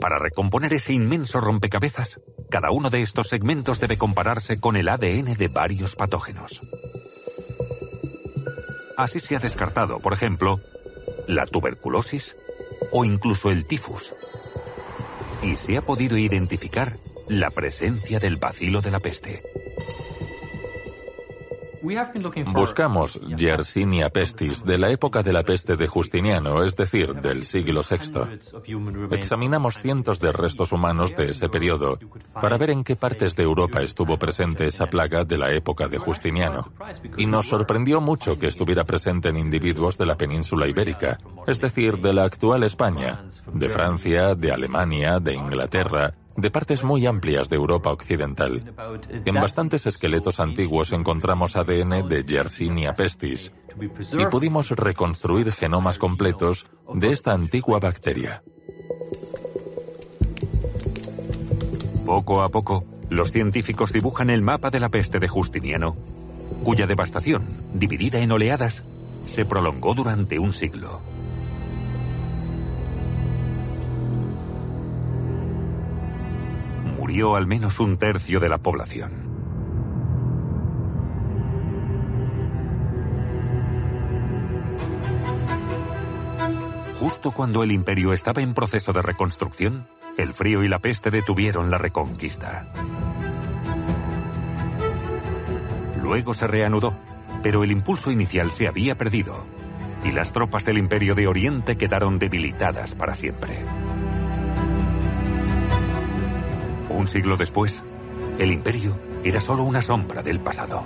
Para 0.00 0.18
recomponer 0.18 0.72
ese 0.74 0.92
inmenso 0.92 1.40
rompecabezas, 1.40 2.20
cada 2.50 2.70
uno 2.70 2.90
de 2.90 3.02
estos 3.02 3.28
segmentos 3.28 3.80
debe 3.80 3.98
compararse 3.98 4.58
con 4.58 4.76
el 4.76 4.88
ADN 4.88 5.34
de 5.34 5.48
varios 5.48 5.96
patógenos. 5.96 6.60
Así 8.96 9.20
se 9.20 9.36
ha 9.36 9.38
descartado, 9.38 10.00
por 10.00 10.12
ejemplo, 10.12 10.60
la 11.26 11.46
tuberculosis 11.46 12.36
o 12.90 13.04
incluso 13.04 13.50
el 13.50 13.66
tifus. 13.66 14.14
Y 15.42 15.56
se 15.56 15.76
ha 15.76 15.82
podido 15.82 16.16
identificar 16.16 16.98
la 17.28 17.50
presencia 17.50 18.18
del 18.18 18.36
bacilo 18.36 18.80
de 18.80 18.90
la 18.90 19.00
peste. 19.00 19.42
Buscamos 22.52 23.20
Yersinia 23.36 24.10
pestis 24.10 24.64
de 24.64 24.78
la 24.78 24.90
época 24.90 25.22
de 25.22 25.32
la 25.32 25.42
peste 25.42 25.76
de 25.76 25.86
Justiniano, 25.86 26.64
es 26.64 26.76
decir, 26.76 27.14
del 27.14 27.44
siglo 27.44 27.82
VI. 27.82 28.38
Examinamos 29.10 29.78
cientos 29.78 30.20
de 30.20 30.32
restos 30.32 30.72
humanos 30.72 31.14
de 31.16 31.30
ese 31.30 31.48
periodo 31.48 31.98
para 32.40 32.58
ver 32.58 32.70
en 32.70 32.84
qué 32.84 32.96
partes 32.96 33.36
de 33.36 33.42
Europa 33.42 33.80
estuvo 33.80 34.18
presente 34.18 34.66
esa 34.66 34.86
plaga 34.86 35.24
de 35.24 35.38
la 35.38 35.52
época 35.52 35.88
de 35.88 35.98
Justiniano. 35.98 36.72
Y 37.16 37.26
nos 37.26 37.48
sorprendió 37.48 38.00
mucho 38.00 38.38
que 38.38 38.46
estuviera 38.46 38.84
presente 38.84 39.28
en 39.28 39.36
individuos 39.36 39.96
de 39.96 40.06
la 40.06 40.16
península 40.16 40.66
ibérica, 40.66 41.18
es 41.46 41.60
decir, 41.60 41.98
de 41.98 42.12
la 42.12 42.24
actual 42.24 42.62
España, 42.62 43.24
de 43.52 43.68
Francia, 43.68 44.34
de 44.34 44.52
Alemania, 44.52 45.18
de 45.20 45.34
Inglaterra, 45.34 46.14
de 46.38 46.52
partes 46.52 46.84
muy 46.84 47.04
amplias 47.04 47.48
de 47.48 47.56
Europa 47.56 47.90
occidental. 47.90 48.72
En 49.24 49.34
bastantes 49.34 49.86
esqueletos 49.86 50.38
antiguos 50.38 50.92
encontramos 50.92 51.56
ADN 51.56 52.06
de 52.06 52.22
Yersinia 52.24 52.94
pestis 52.94 53.52
y 54.12 54.26
pudimos 54.26 54.70
reconstruir 54.70 55.50
genomas 55.50 55.98
completos 55.98 56.66
de 56.94 57.08
esta 57.08 57.32
antigua 57.32 57.80
bacteria. 57.80 58.44
Poco 62.06 62.42
a 62.42 62.48
poco, 62.50 62.84
los 63.10 63.32
científicos 63.32 63.92
dibujan 63.92 64.30
el 64.30 64.42
mapa 64.42 64.70
de 64.70 64.78
la 64.78 64.90
peste 64.90 65.18
de 65.18 65.26
Justiniano, 65.26 65.96
cuya 66.62 66.86
devastación, 66.86 67.48
dividida 67.74 68.20
en 68.20 68.30
oleadas, 68.30 68.84
se 69.26 69.44
prolongó 69.44 69.92
durante 69.94 70.38
un 70.38 70.52
siglo. 70.52 71.00
Murió 77.08 77.36
al 77.36 77.46
menos 77.46 77.80
un 77.80 77.96
tercio 77.96 78.38
de 78.38 78.50
la 78.50 78.58
población. 78.58 79.10
Justo 87.00 87.30
cuando 87.30 87.62
el 87.62 87.72
imperio 87.72 88.12
estaba 88.12 88.42
en 88.42 88.52
proceso 88.52 88.92
de 88.92 89.00
reconstrucción, 89.00 89.88
el 90.18 90.34
frío 90.34 90.62
y 90.62 90.68
la 90.68 90.80
peste 90.80 91.10
detuvieron 91.10 91.70
la 91.70 91.78
reconquista. 91.78 92.70
Luego 96.02 96.34
se 96.34 96.46
reanudó, 96.46 96.94
pero 97.42 97.64
el 97.64 97.70
impulso 97.70 98.10
inicial 98.10 98.50
se 98.50 98.68
había 98.68 98.98
perdido, 98.98 99.46
y 100.04 100.12
las 100.12 100.30
tropas 100.32 100.66
del 100.66 100.76
imperio 100.76 101.14
de 101.14 101.26
Oriente 101.26 101.78
quedaron 101.78 102.18
debilitadas 102.18 102.92
para 102.92 103.14
siempre. 103.14 103.64
Un 106.90 107.06
siglo 107.06 107.36
después, 107.36 107.82
el 108.38 108.50
imperio 108.50 108.98
era 109.24 109.40
solo 109.40 109.62
una 109.64 109.82
sombra 109.82 110.22
del 110.22 110.40
pasado. 110.40 110.84